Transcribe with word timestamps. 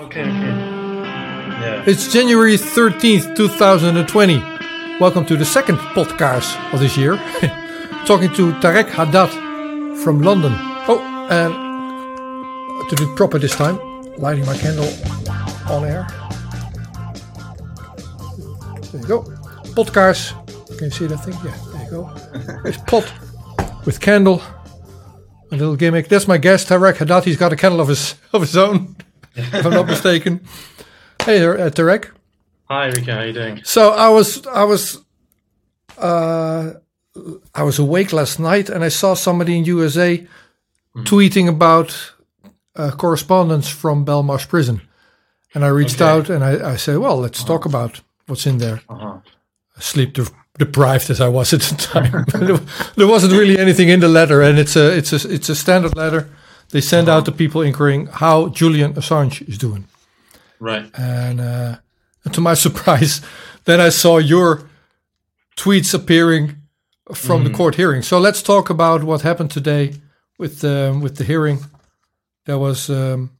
Okay, 0.00 0.22
okay. 0.22 0.30
Yeah. 1.60 1.84
It's 1.86 2.10
January 2.10 2.56
13th, 2.56 3.36
2020. 3.36 4.38
Welcome 4.98 5.26
to 5.26 5.36
the 5.36 5.44
second 5.44 5.76
podcast 5.94 6.56
of 6.72 6.80
this 6.80 6.96
year. 6.96 7.16
Talking 8.06 8.32
to 8.34 8.52
Tarek 8.62 8.88
Haddad 8.88 9.28
from 9.98 10.22
London. 10.22 10.52
Oh, 10.88 11.00
and 11.30 11.52
to 12.88 12.96
do 12.96 13.10
it 13.10 13.14
proper 13.14 13.38
this 13.38 13.54
time, 13.54 13.78
lighting 14.16 14.46
my 14.46 14.56
candle 14.56 14.88
on 15.68 15.84
air. 15.84 16.06
There 18.92 19.00
you 19.02 19.06
go. 19.06 19.22
Podcast. 19.76 20.32
Can 20.78 20.86
you 20.86 20.90
see 20.90 21.06
that 21.08 21.18
thing? 21.18 21.34
Yeah, 21.44 21.56
there 21.72 21.84
you 21.84 21.90
go. 21.90 22.10
It's 22.68 22.78
pot 22.78 23.12
with 23.84 24.00
candle. 24.00 24.40
A 25.52 25.56
little 25.56 25.76
gimmick. 25.76 26.08
That's 26.08 26.26
my 26.26 26.38
guest, 26.38 26.68
Tarek 26.68 26.96
Haddad. 26.96 27.24
He's 27.24 27.36
got 27.36 27.52
a 27.52 27.56
candle 27.56 27.80
of 27.80 27.88
his 27.88 28.14
of 28.32 28.40
his 28.40 28.56
own, 28.56 28.96
if 29.34 29.66
I'm 29.66 29.72
not 29.72 29.86
mistaken. 29.86 30.40
Hey 31.24 31.38
there, 31.38 31.58
uh, 31.58 31.70
Tarek. 31.70 32.10
Hi, 32.68 32.86
Rika. 32.86 33.14
How 33.14 33.22
you 33.22 33.32
doing? 33.32 33.60
So 33.64 33.90
I 33.90 34.08
was 34.08 34.46
I 34.46 34.64
was 34.64 34.98
uh, 35.98 36.72
I 37.54 37.62
was 37.62 37.78
awake 37.78 38.12
last 38.12 38.38
night 38.38 38.70
and 38.70 38.84
I 38.84 38.88
saw 38.88 39.14
somebody 39.14 39.56
in 39.58 39.64
USA 39.64 40.26
tweeting 40.98 41.48
about 41.48 42.12
uh, 42.76 42.90
correspondence 42.92 43.68
from 43.68 44.04
Belmarsh 44.04 44.48
prison, 44.48 44.80
and 45.54 45.64
I 45.64 45.68
reached 45.68 46.00
Okay. 46.00 46.10
out 46.10 46.30
and 46.30 46.44
I, 46.44 46.72
I 46.72 46.76
said, 46.76 46.98
"Well, 46.98 47.18
let's 47.18 47.44
talk 47.44 47.64
about 47.66 48.00
what's 48.26 48.46
in 48.46 48.58
there." 48.58 48.80
Uh-huh. 48.88 49.18
Sleep 49.78 50.12
de- 50.12 50.26
deprived 50.58 51.10
as 51.10 51.20
I 51.20 51.28
was 51.28 51.52
at 51.54 51.60
the 51.62 51.76
time, 51.76 52.24
there 52.96 53.06
wasn't 53.06 53.32
really 53.32 53.58
anything 53.58 53.88
in 53.88 54.00
the 54.00 54.08
letter, 54.08 54.42
and 54.42 54.58
it's 54.58 54.76
a 54.76 54.96
it's 54.96 55.12
a 55.12 55.28
it's 55.34 55.48
a 55.48 55.54
standard 55.54 55.96
letter. 55.96 56.28
They 56.70 56.80
send 56.80 57.08
out 57.08 57.24
to 57.24 57.32
people 57.32 57.62
inquiring 57.62 58.06
how 58.06 58.48
Julian 58.48 58.94
Assange 58.94 59.46
is 59.48 59.58
doing. 59.58 59.86
Right. 60.60 60.90
And, 60.94 61.40
uh, 61.40 61.76
and 62.24 62.34
to 62.34 62.40
my 62.40 62.54
surprise, 62.66 63.20
then 63.64 63.80
I 63.80 63.88
saw 63.88 64.18
your 64.18 64.68
tweets 65.56 65.92
appearing 65.94 66.56
from 67.14 67.44
the 67.44 67.50
court 67.50 67.74
hearing. 67.74 68.02
So 68.02 68.18
let's 68.18 68.42
talk 68.42 68.70
about 68.70 69.02
what 69.02 69.22
happened 69.22 69.50
today 69.50 69.94
with 70.38 70.64
um, 70.64 71.00
with 71.00 71.16
the 71.16 71.24
hearing. 71.24 71.58
There 72.46 72.58
was, 72.58 72.88
um, 72.88 73.30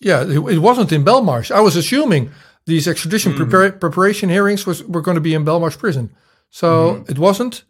yeah, 0.00 0.22
it, 0.22 0.38
it 0.38 0.58
wasn't 0.58 0.92
in 0.92 1.04
Belmarsh. 1.04 1.50
I 1.50 1.60
was 1.60 1.76
assuming 1.76 2.30
these 2.66 2.88
extradition 2.88 3.32
prepar- 3.32 3.78
preparation 3.78 4.28
hearings 4.28 4.66
was 4.66 4.82
were 4.84 5.02
going 5.02 5.16
to 5.16 5.20
be 5.20 5.34
in 5.34 5.44
Belmarsh 5.44 5.78
prison. 5.78 6.10
So 6.50 7.04
it 7.08 7.18
wasn't. 7.18 7.64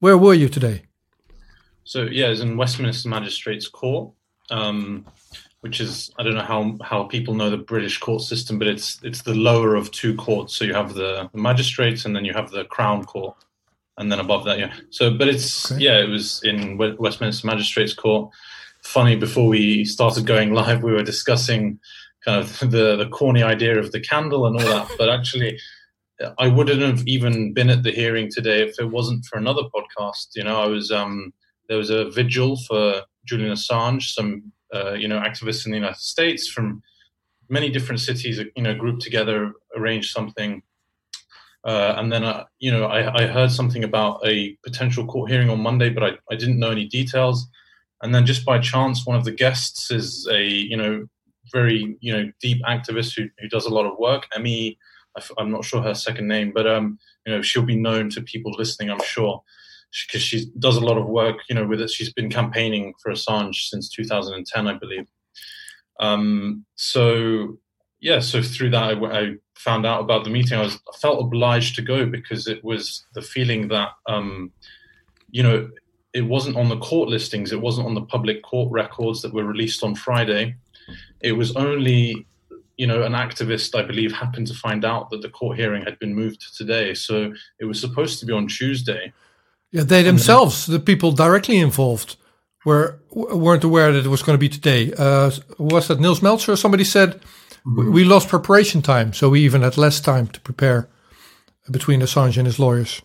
Where 0.00 0.18
were 0.18 0.34
you 0.34 0.48
today? 0.48 0.82
So 1.86 2.02
yeah, 2.02 2.26
it's 2.26 2.40
in 2.40 2.56
Westminster 2.56 3.08
Magistrates 3.08 3.68
Court, 3.68 4.12
um, 4.50 5.06
which 5.60 5.80
is 5.80 6.10
I 6.18 6.24
don't 6.24 6.34
know 6.34 6.42
how 6.42 6.76
how 6.82 7.04
people 7.04 7.34
know 7.34 7.48
the 7.48 7.56
British 7.56 7.98
court 7.98 8.22
system, 8.22 8.58
but 8.58 8.66
it's 8.68 8.98
it's 9.04 9.22
the 9.22 9.34
lower 9.34 9.76
of 9.76 9.90
two 9.92 10.14
courts. 10.16 10.56
So 10.56 10.64
you 10.64 10.74
have 10.74 10.94
the, 10.94 11.30
the 11.32 11.38
magistrates, 11.40 12.04
and 12.04 12.14
then 12.14 12.24
you 12.24 12.32
have 12.34 12.50
the 12.50 12.64
Crown 12.64 13.04
Court, 13.04 13.36
and 13.98 14.10
then 14.10 14.18
above 14.18 14.44
that, 14.46 14.58
yeah. 14.58 14.74
So, 14.90 15.16
but 15.16 15.28
it's 15.28 15.70
Okay. 15.72 15.84
yeah, 15.84 15.98
it 16.00 16.08
was 16.08 16.42
in 16.42 16.76
We- 16.76 16.96
Westminster 16.98 17.46
Magistrates 17.46 17.94
Court. 17.94 18.30
Funny, 18.82 19.14
before 19.16 19.46
we 19.48 19.84
started 19.84 20.26
going 20.26 20.52
live, 20.52 20.82
we 20.82 20.92
were 20.92 21.02
discussing 21.04 21.78
kind 22.24 22.40
of 22.40 22.58
the 22.58 22.96
the 22.96 23.08
corny 23.10 23.44
idea 23.44 23.78
of 23.78 23.92
the 23.92 24.00
candle 24.00 24.46
and 24.46 24.56
all 24.60 24.66
that, 24.66 24.90
but 24.98 25.08
actually. 25.08 25.58
I 26.38 26.48
wouldn't 26.48 26.80
have 26.80 27.06
even 27.06 27.52
been 27.52 27.68
at 27.68 27.82
the 27.82 27.90
hearing 27.90 28.30
today 28.30 28.62
if 28.62 28.78
it 28.80 28.86
wasn't 28.90 29.26
for 29.26 29.36
another 29.36 29.64
podcast. 29.64 30.28
You 30.34 30.44
know, 30.44 30.58
I 30.62 30.64
was 30.66 30.90
um, 30.90 31.34
there 31.68 31.78
was 31.78 31.90
a 31.90 32.10
vigil 32.10 32.56
for 32.56 33.02
Julian 33.24 33.52
Assange. 33.52 34.14
Some 34.14 34.52
uh, 34.74 34.92
you 34.92 35.08
know 35.08 35.20
activists 35.20 35.66
in 35.66 35.72
the 35.72 35.78
United 35.78 36.00
States 36.00 36.48
from 36.48 36.82
many 37.48 37.70
different 37.70 38.00
cities, 38.00 38.40
you 38.56 38.62
know, 38.62 38.74
grouped 38.74 39.02
together, 39.02 39.52
arranged 39.76 40.10
something. 40.10 40.62
Uh, 41.64 41.94
and 41.96 42.12
then, 42.12 42.24
uh, 42.24 42.44
you 42.58 42.70
know, 42.70 42.86
I, 42.86 43.22
I 43.22 43.26
heard 43.26 43.50
something 43.50 43.84
about 43.84 44.20
a 44.24 44.56
potential 44.64 45.06
court 45.06 45.30
hearing 45.30 45.50
on 45.50 45.60
Monday, 45.60 45.90
but 45.90 46.02
I, 46.02 46.10
I 46.30 46.36
didn't 46.36 46.58
know 46.58 46.70
any 46.70 46.86
details. 46.86 47.46
And 48.02 48.14
then, 48.14 48.26
just 48.26 48.44
by 48.44 48.58
chance, 48.58 49.06
one 49.06 49.16
of 49.16 49.24
the 49.24 49.32
guests 49.32 49.90
is 49.90 50.28
a, 50.30 50.44
you 50.44 50.76
know, 50.76 51.06
very, 51.52 51.96
you 52.00 52.12
know, 52.12 52.30
deep 52.40 52.62
activist 52.64 53.16
who, 53.16 53.28
who 53.38 53.48
does 53.48 53.66
a 53.66 53.74
lot 53.74 53.86
of 53.86 53.98
work. 53.98 54.26
Emmy, 54.34 54.78
I'm 55.38 55.50
not 55.50 55.64
sure 55.64 55.82
her 55.82 55.94
second 55.94 56.28
name, 56.28 56.52
but 56.54 56.66
um, 56.66 56.98
you 57.26 57.32
know, 57.32 57.42
she'll 57.42 57.62
be 57.62 57.76
known 57.76 58.10
to 58.10 58.20
people 58.20 58.52
listening, 58.52 58.90
I'm 58.90 59.02
sure, 59.02 59.42
because 60.06 60.22
she 60.22 60.50
does 60.58 60.76
a 60.76 60.84
lot 60.84 60.98
of 60.98 61.06
work, 61.06 61.38
you 61.48 61.54
know, 61.54 61.66
with 61.66 61.80
it. 61.80 61.90
She's 61.90 62.12
been 62.12 62.30
campaigning 62.30 62.94
for 63.02 63.12
Assange 63.12 63.68
since 63.68 63.88
2010, 63.90 64.66
I 64.66 64.74
believe. 64.74 65.06
Um, 66.00 66.64
so 66.74 67.58
yeah, 68.00 68.20
so 68.20 68.42
through 68.42 68.70
that, 68.70 69.02
I 69.02 69.34
found 69.54 69.86
out 69.86 70.00
about 70.00 70.24
the 70.24 70.30
meeting. 70.30 70.58
I 70.58 70.62
was 70.62 70.78
I 70.92 70.96
felt 70.98 71.20
obliged 71.20 71.76
to 71.76 71.82
go 71.82 72.06
because 72.06 72.46
it 72.46 72.62
was 72.62 73.06
the 73.14 73.22
feeling 73.22 73.68
that, 73.68 73.90
um, 74.06 74.52
you 75.30 75.42
know, 75.42 75.70
it 76.12 76.22
wasn't 76.22 76.56
on 76.56 76.68
the 76.68 76.78
court 76.78 77.08
listings, 77.08 77.52
it 77.52 77.60
wasn't 77.60 77.86
on 77.86 77.94
the 77.94 78.02
public 78.02 78.42
court 78.42 78.70
records 78.70 79.22
that 79.22 79.32
were 79.32 79.44
released 79.44 79.82
on 79.82 79.94
Friday. 79.94 80.56
It 81.20 81.32
was 81.32 81.56
only 81.56 82.26
you 82.76 82.86
know, 82.86 83.02
an 83.02 83.12
activist, 83.12 83.74
I 83.78 83.82
believe, 83.82 84.12
happened 84.12 84.46
to 84.48 84.54
find 84.54 84.84
out 84.84 85.10
that 85.10 85.22
the 85.22 85.30
court 85.30 85.56
hearing 85.56 85.82
had 85.82 85.98
been 85.98 86.14
moved 86.14 86.42
to 86.42 86.54
today. 86.54 86.92
So 86.92 87.32
it 87.58 87.64
was 87.64 87.80
supposed 87.80 88.20
to 88.20 88.26
be 88.26 88.32
on 88.32 88.48
Tuesday. 88.48 89.12
Yeah, 89.76 89.84
they 89.84 90.02
themselves, 90.02 90.66
the 90.66 90.80
people 90.80 91.12
directly 91.12 91.58
involved, 91.58 92.16
were 92.64 92.98
weren't 93.10 93.64
aware 93.64 93.92
that 93.92 94.04
it 94.06 94.08
was 94.10 94.22
going 94.22 94.38
to 94.38 94.40
be 94.40 94.48
today. 94.48 94.92
Uh, 94.98 95.30
was 95.58 95.86
that 95.88 96.00
Nils 96.00 96.20
Melzer? 96.20 96.56
Somebody 96.56 96.84
said 96.84 97.20
"We- 97.76 97.90
we 97.90 98.04
lost 98.04 98.28
preparation 98.28 98.82
time, 98.82 99.12
so 99.12 99.28
we 99.30 99.40
even 99.44 99.62
had 99.62 99.76
less 99.76 100.00
time 100.00 100.26
to 100.28 100.40
prepare 100.40 100.88
between 101.70 102.00
Assange 102.02 102.36
and 102.38 102.46
his 102.46 102.58
lawyers. 102.58 103.02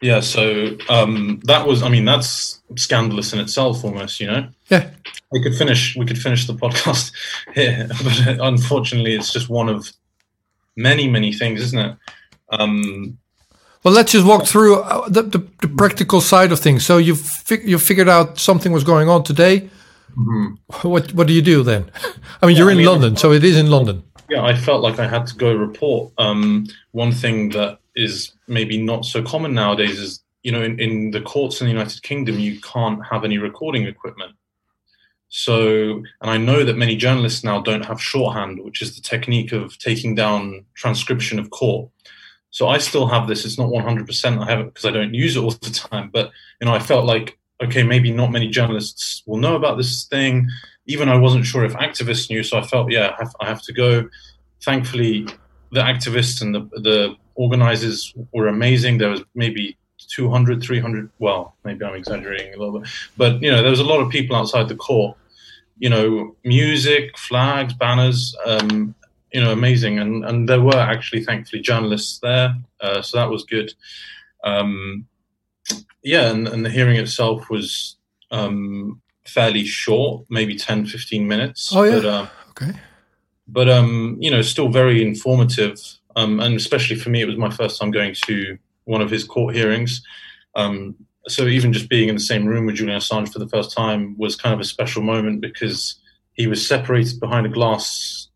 Yeah, 0.00 0.20
so 0.20 0.76
um, 0.88 1.40
that 1.44 1.66
was, 1.66 1.82
I 1.82 1.88
mean, 1.88 2.04
that's 2.04 2.60
scandalous 2.76 3.32
in 3.32 3.38
itself, 3.38 3.84
almost. 3.84 4.18
You 4.20 4.26
know, 4.26 4.48
Yeah, 4.68 4.90
we 5.30 5.42
could 5.42 5.54
finish, 5.54 5.96
we 5.96 6.04
could 6.06 6.18
finish 6.18 6.46
the 6.46 6.54
podcast 6.54 7.12
here, 7.54 7.88
but 7.88 8.40
unfortunately, 8.46 9.14
it's 9.14 9.32
just 9.32 9.48
one 9.48 9.68
of 9.68 9.92
many, 10.76 11.08
many 11.08 11.32
things, 11.32 11.60
isn't 11.60 11.78
it? 11.78 11.96
Um, 12.50 13.18
Well, 13.84 13.92
let's 13.94 14.12
just 14.12 14.26
walk 14.26 14.46
through 14.46 14.80
uh, 14.80 15.08
the, 15.08 15.22
the, 15.22 15.38
the 15.60 15.68
practical 15.68 16.20
side 16.20 16.52
of 16.52 16.60
things. 16.60 16.86
So 16.86 16.98
you 16.98 17.16
fig- 17.16 17.68
you 17.68 17.78
figured 17.78 18.08
out 18.08 18.38
something 18.38 18.70
was 18.72 18.84
going 18.84 19.08
on 19.08 19.24
today. 19.24 19.68
What 20.82 21.12
what 21.14 21.26
do 21.26 21.32
you 21.32 21.42
do 21.42 21.62
then? 21.62 21.90
I 22.42 22.46
mean, 22.46 22.56
you're 22.56 22.68
I 22.68 22.72
in 22.72 22.78
mean- 22.78 22.86
London, 22.86 23.16
so 23.16 23.32
it 23.32 23.42
is 23.44 23.56
in 23.56 23.70
London. 23.70 24.02
yeah, 24.30 24.42
I 24.44 24.54
felt 24.54 24.82
like 24.82 24.98
I 24.98 25.08
had 25.08 25.26
to 25.28 25.34
go 25.36 25.54
report. 25.54 26.12
Um, 26.18 26.66
one 26.92 27.12
thing 27.12 27.48
that 27.50 27.78
is 27.96 28.32
maybe 28.46 28.76
not 28.82 29.04
so 29.04 29.22
common 29.22 29.52
nowadays 29.54 29.98
is, 29.98 30.22
you 30.42 30.52
know, 30.52 30.62
in, 30.62 30.78
in 30.80 31.10
the 31.10 31.20
courts 31.20 31.60
in 31.60 31.66
the 31.66 31.72
United 31.72 32.02
Kingdom, 32.02 32.38
you 32.38 32.60
can't 32.60 33.04
have 33.04 33.24
any 33.24 33.38
recording 33.38 33.84
equipment. 33.86 34.32
So, 35.28 36.02
and 36.20 36.30
I 36.30 36.36
know 36.36 36.62
that 36.64 36.76
many 36.76 36.94
journalists 36.96 37.42
now 37.42 37.60
don't 37.62 37.84
have 37.86 38.00
shorthand, 38.00 38.62
which 38.62 38.82
is 38.82 38.94
the 38.96 39.02
technique 39.02 39.52
of 39.52 39.78
taking 39.78 40.14
down 40.14 40.64
transcription 40.74 41.38
of 41.38 41.48
court. 41.50 41.88
So 42.52 42.68
I 42.68 42.78
still 42.78 43.06
have 43.06 43.26
this. 43.26 43.44
It's 43.46 43.58
not 43.58 43.70
100%. 43.70 44.38
I 44.38 44.50
have 44.50 44.60
it 44.60 44.66
because 44.66 44.84
I 44.84 44.90
don't 44.90 45.14
use 45.14 45.36
it 45.36 45.40
all 45.40 45.50
the 45.50 45.70
time. 45.70 46.10
But, 46.12 46.30
you 46.60 46.66
know, 46.66 46.74
I 46.74 46.78
felt 46.78 47.06
like, 47.06 47.38
okay, 47.62 47.82
maybe 47.82 48.12
not 48.12 48.30
many 48.30 48.48
journalists 48.48 49.22
will 49.26 49.38
know 49.38 49.56
about 49.56 49.78
this 49.78 50.04
thing. 50.04 50.48
Even 50.86 51.08
I 51.08 51.16
wasn't 51.16 51.46
sure 51.46 51.64
if 51.64 51.72
activists 51.72 52.28
knew. 52.28 52.42
So 52.42 52.58
I 52.58 52.62
felt, 52.62 52.92
yeah, 52.92 53.14
I 53.18 53.22
have, 53.22 53.34
I 53.40 53.46
have 53.46 53.62
to 53.62 53.72
go. 53.72 54.08
Thankfully, 54.60 55.26
the 55.70 55.80
activists 55.80 56.42
and 56.42 56.54
the, 56.54 56.60
the 56.82 57.16
organizers 57.36 58.12
were 58.34 58.48
amazing. 58.48 58.98
There 58.98 59.08
was 59.08 59.22
maybe 59.34 59.78
200, 60.10 60.62
300. 60.62 61.10
Well, 61.18 61.56
maybe 61.64 61.86
I'm 61.86 61.94
exaggerating 61.94 62.52
a 62.52 62.58
little 62.58 62.80
bit. 62.80 62.88
But, 63.16 63.40
you 63.40 63.50
know, 63.50 63.62
there 63.62 63.70
was 63.70 63.80
a 63.80 63.84
lot 63.84 64.00
of 64.00 64.10
people 64.10 64.36
outside 64.36 64.68
the 64.68 64.76
court. 64.76 65.16
You 65.78 65.88
know, 65.88 66.36
music, 66.44 67.16
flags, 67.16 67.72
banners, 67.72 68.36
um, 68.44 68.94
you 69.32 69.40
know, 69.40 69.52
amazing. 69.52 69.98
And, 69.98 70.24
and 70.24 70.48
there 70.48 70.60
were 70.60 70.76
actually, 70.76 71.24
thankfully, 71.24 71.62
journalists 71.62 72.18
there. 72.20 72.54
Uh, 72.80 73.02
so 73.02 73.18
that 73.18 73.30
was 73.30 73.44
good. 73.44 73.72
Um, 74.44 75.06
yeah, 76.02 76.30
and, 76.30 76.48
and 76.48 76.64
the 76.64 76.70
hearing 76.70 76.96
itself 76.96 77.48
was 77.48 77.96
um, 78.30 79.00
fairly 79.24 79.64
short, 79.64 80.24
maybe 80.28 80.56
10, 80.56 80.86
15 80.86 81.26
minutes. 81.26 81.72
Oh, 81.74 81.82
yeah. 81.84 82.00
But, 82.00 82.04
um, 82.06 82.28
Okay. 82.50 82.72
but 83.48 83.68
um, 83.70 84.18
you 84.20 84.30
know, 84.30 84.42
still 84.42 84.68
very 84.68 85.02
informative. 85.02 85.80
Um, 86.16 86.38
and 86.40 86.54
especially 86.54 86.96
for 86.96 87.08
me, 87.08 87.22
it 87.22 87.26
was 87.28 87.38
my 87.38 87.48
first 87.50 87.80
time 87.80 87.90
going 87.90 88.14
to 88.26 88.58
one 88.84 89.00
of 89.00 89.10
his 89.10 89.24
court 89.24 89.54
hearings. 89.54 90.02
Um, 90.54 90.96
so 91.28 91.46
even 91.46 91.72
just 91.72 91.88
being 91.88 92.08
in 92.08 92.16
the 92.16 92.20
same 92.20 92.44
room 92.44 92.66
with 92.66 92.74
Julian 92.74 92.98
Assange 92.98 93.32
for 93.32 93.38
the 93.38 93.48
first 93.48 93.74
time 93.74 94.16
was 94.18 94.36
kind 94.36 94.52
of 94.52 94.60
a 94.60 94.64
special 94.64 95.02
moment 95.02 95.40
because 95.40 95.94
he 96.34 96.46
was 96.46 96.66
separated 96.66 97.20
behind 97.20 97.46
a 97.46 97.48
glass 97.48 98.28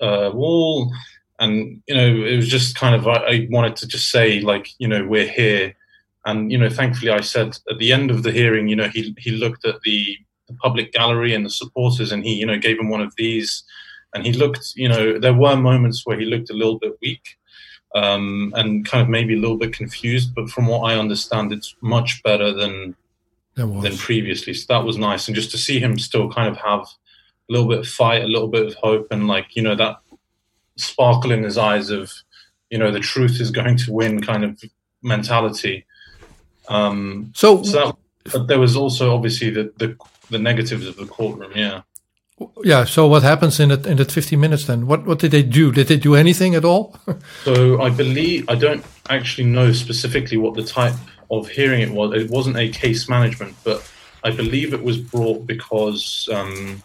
uh, 0.00 0.30
wall, 0.32 0.92
and 1.38 1.82
you 1.86 1.94
know, 1.94 2.24
it 2.24 2.36
was 2.36 2.48
just 2.48 2.76
kind 2.76 2.94
of 2.94 3.06
I, 3.06 3.14
I 3.14 3.48
wanted 3.50 3.76
to 3.76 3.86
just 3.86 4.10
say 4.10 4.40
like, 4.40 4.68
you 4.78 4.88
know, 4.88 5.06
we're 5.06 5.28
here, 5.28 5.74
and 6.24 6.50
you 6.52 6.58
know, 6.58 6.70
thankfully, 6.70 7.10
I 7.10 7.20
said 7.20 7.58
at 7.70 7.78
the 7.78 7.92
end 7.92 8.10
of 8.10 8.22
the 8.22 8.32
hearing, 8.32 8.68
you 8.68 8.76
know, 8.76 8.88
he 8.88 9.14
he 9.18 9.32
looked 9.32 9.64
at 9.64 9.80
the 9.82 10.16
the 10.48 10.54
public 10.54 10.92
gallery 10.92 11.34
and 11.34 11.44
the 11.44 11.50
supporters, 11.50 12.12
and 12.12 12.24
he, 12.24 12.34
you 12.34 12.46
know, 12.46 12.58
gave 12.58 12.78
him 12.78 12.90
one 12.90 13.00
of 13.00 13.14
these, 13.16 13.62
and 14.14 14.24
he 14.24 14.32
looked, 14.32 14.72
you 14.74 14.88
know, 14.88 15.18
there 15.18 15.34
were 15.34 15.56
moments 15.56 16.04
where 16.04 16.18
he 16.18 16.26
looked 16.26 16.50
a 16.50 16.54
little 16.54 16.78
bit 16.78 16.96
weak. 17.00 17.36
Um, 17.92 18.52
and 18.54 18.86
kind 18.86 19.02
of 19.02 19.08
maybe 19.08 19.34
a 19.34 19.40
little 19.40 19.56
bit 19.56 19.72
confused, 19.72 20.32
but 20.32 20.48
from 20.48 20.68
what 20.68 20.82
I 20.82 20.96
understand, 20.96 21.52
it's 21.52 21.74
much 21.80 22.22
better 22.22 22.52
than 22.52 22.94
than 23.56 23.96
previously. 23.96 24.54
So 24.54 24.72
that 24.72 24.84
was 24.84 24.96
nice, 24.96 25.26
and 25.26 25.34
just 25.34 25.50
to 25.50 25.58
see 25.58 25.80
him 25.80 25.98
still 25.98 26.30
kind 26.30 26.48
of 26.48 26.56
have 26.58 26.86
a 27.50 27.52
little 27.52 27.68
bit 27.68 27.80
of 27.80 27.88
fight, 27.88 28.22
a 28.22 28.28
little 28.28 28.48
bit 28.48 28.66
of 28.66 28.74
hope, 28.74 29.08
and 29.10 29.26
like 29.26 29.56
you 29.56 29.62
know 29.62 29.74
that 29.74 29.96
sparkle 30.76 31.32
in 31.32 31.42
his 31.42 31.58
eyes 31.58 31.90
of 31.90 32.12
you 32.70 32.78
know 32.78 32.90
the 32.90 33.00
truth 33.00 33.40
is 33.40 33.50
going 33.50 33.76
to 33.76 33.92
win 33.92 34.20
kind 34.20 34.44
of 34.44 34.62
mentality. 35.02 35.84
Um, 36.68 37.32
so, 37.34 37.62
so 37.64 37.86
that, 37.86 37.96
but 38.32 38.46
there 38.46 38.60
was 38.60 38.76
also 38.76 39.14
obviously 39.14 39.50
the, 39.50 39.72
the 39.78 39.96
the 40.30 40.38
negatives 40.38 40.86
of 40.86 40.96
the 40.96 41.06
courtroom. 41.06 41.52
Yeah. 41.54 41.82
Yeah. 42.62 42.84
So 42.84 43.06
what 43.06 43.22
happens 43.22 43.60
in 43.60 43.68
that 43.70 43.86
in 43.86 43.96
that 43.96 44.12
15 44.12 44.38
minutes 44.38 44.66
then? 44.66 44.86
What 44.86 45.04
what 45.04 45.18
did 45.18 45.32
they 45.32 45.42
do? 45.42 45.72
Did 45.72 45.88
they 45.88 45.96
do 45.96 46.14
anything 46.14 46.54
at 46.54 46.64
all? 46.64 46.96
so 47.44 47.82
I 47.82 47.90
believe 47.90 48.48
I 48.48 48.54
don't 48.54 48.84
actually 49.08 49.48
know 49.48 49.72
specifically 49.72 50.36
what 50.36 50.54
the 50.54 50.62
type 50.62 50.94
of 51.30 51.48
hearing 51.48 51.80
it 51.80 51.90
was. 51.90 52.14
It 52.14 52.30
wasn't 52.30 52.56
a 52.56 52.68
case 52.68 53.08
management, 53.08 53.56
but 53.64 53.82
I 54.22 54.30
believe 54.30 54.72
it 54.72 54.82
was 54.82 54.98
brought 54.98 55.46
because 55.46 56.28
um, 56.32 56.82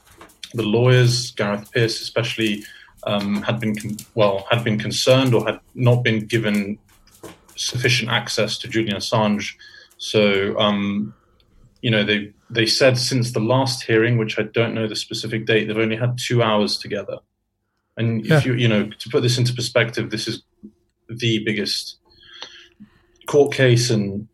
the 0.56 0.63
lawyers, 0.63 1.31
Gareth 1.31 1.72
Peirce 1.72 2.02
especially, 2.02 2.63
um, 3.04 3.42
had 3.44 3.60
been 3.60 3.75
well 4.16 4.48
had 4.50 4.63
been 4.63 4.80
concerned 4.80 5.34
or 5.34 5.46
had 5.46 5.60
not 5.75 6.04
been 6.04 6.25
given 6.25 6.78
sufficient 7.56 8.10
access 8.10 8.57
to 8.60 8.68
Julian 8.68 8.98
Assange. 8.98 9.54
So 9.98 10.57
um, 10.60 11.13
you 11.81 11.92
know 11.92 12.04
they 12.04 12.34
they 12.50 12.66
said 12.66 12.98
since 12.98 13.31
the 13.31 13.40
last 13.40 13.84
hearing, 13.84 14.18
which 14.18 14.40
I 14.40 14.44
don't 14.44 14.74
know 14.74 14.88
the 14.88 14.96
specific 14.96 15.46
date, 15.46 15.68
they've 15.68 15.78
only 15.78 15.96
had 15.96 16.18
two 16.18 16.42
hours 16.42 16.78
together. 16.78 17.19
And 17.98 18.25
yeah. 18.25 18.38
if 18.38 18.46
you 18.46 18.54
you 18.56 18.68
know 18.68 18.90
to 18.90 19.10
put 19.10 19.22
this 19.22 19.38
into 19.38 19.54
perspective, 19.54 20.10
this 20.10 20.28
is 20.28 20.44
the 21.10 21.44
biggest 21.46 21.98
court 23.28 23.54
case 23.54 23.90
and 23.90 24.28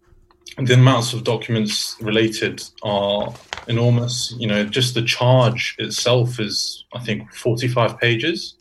the 0.57 0.73
amounts 0.73 1.13
of 1.13 1.23
documents 1.23 1.95
related 2.01 2.61
are 2.83 3.33
enormous. 3.67 4.33
You 4.37 4.47
know, 4.47 4.63
just 4.63 4.93
the 4.93 5.01
charge 5.01 5.75
itself 5.79 6.39
is, 6.39 6.85
I 6.93 6.99
think, 6.99 7.33
45 7.33 7.97
pages. 7.99 8.55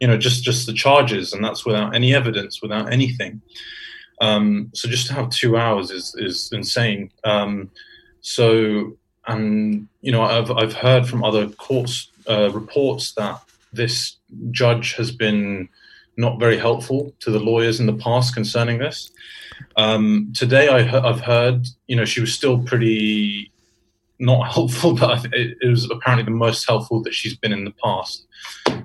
You 0.00 0.08
know, 0.08 0.18
just 0.18 0.42
just 0.42 0.66
the 0.66 0.74
charges, 0.74 1.32
and 1.32 1.42
that's 1.42 1.64
without 1.64 1.94
any 1.94 2.14
evidence, 2.14 2.60
without 2.60 2.92
anything. 2.92 3.40
Um, 4.20 4.70
so 4.74 4.88
just 4.88 5.06
to 5.08 5.14
have 5.14 5.30
two 5.30 5.56
hours 5.56 5.90
is 5.90 6.14
is 6.18 6.50
insane. 6.52 7.10
Um, 7.24 7.70
so, 8.20 8.96
and 9.26 9.88
you 10.02 10.12
know, 10.12 10.22
I've 10.22 10.50
I've 10.50 10.74
heard 10.74 11.06
from 11.06 11.24
other 11.24 11.48
courts 11.48 12.10
uh, 12.28 12.50
reports 12.52 13.12
that 13.12 13.40
this 13.72 14.16
judge 14.50 14.94
has 14.94 15.10
been 15.10 15.68
not 16.16 16.38
very 16.38 16.58
helpful 16.58 17.14
to 17.20 17.30
the 17.30 17.38
lawyers 17.38 17.78
in 17.78 17.86
the 17.86 17.92
past 17.94 18.34
concerning 18.34 18.78
this. 18.78 19.10
Um, 19.76 20.32
today, 20.34 20.68
I, 20.68 20.82
have 20.82 21.20
heard, 21.20 21.66
you 21.86 21.96
know, 21.96 22.04
she 22.04 22.20
was 22.20 22.32
still 22.32 22.58
pretty 22.58 23.50
not 24.18 24.52
helpful, 24.52 24.94
but 24.94 25.24
it, 25.32 25.56
it, 25.60 25.68
was 25.68 25.90
apparently 25.90 26.24
the 26.24 26.36
most 26.36 26.66
helpful 26.66 27.02
that 27.02 27.14
she's 27.14 27.36
been 27.36 27.52
in 27.52 27.64
the 27.64 27.74
past. 27.82 28.26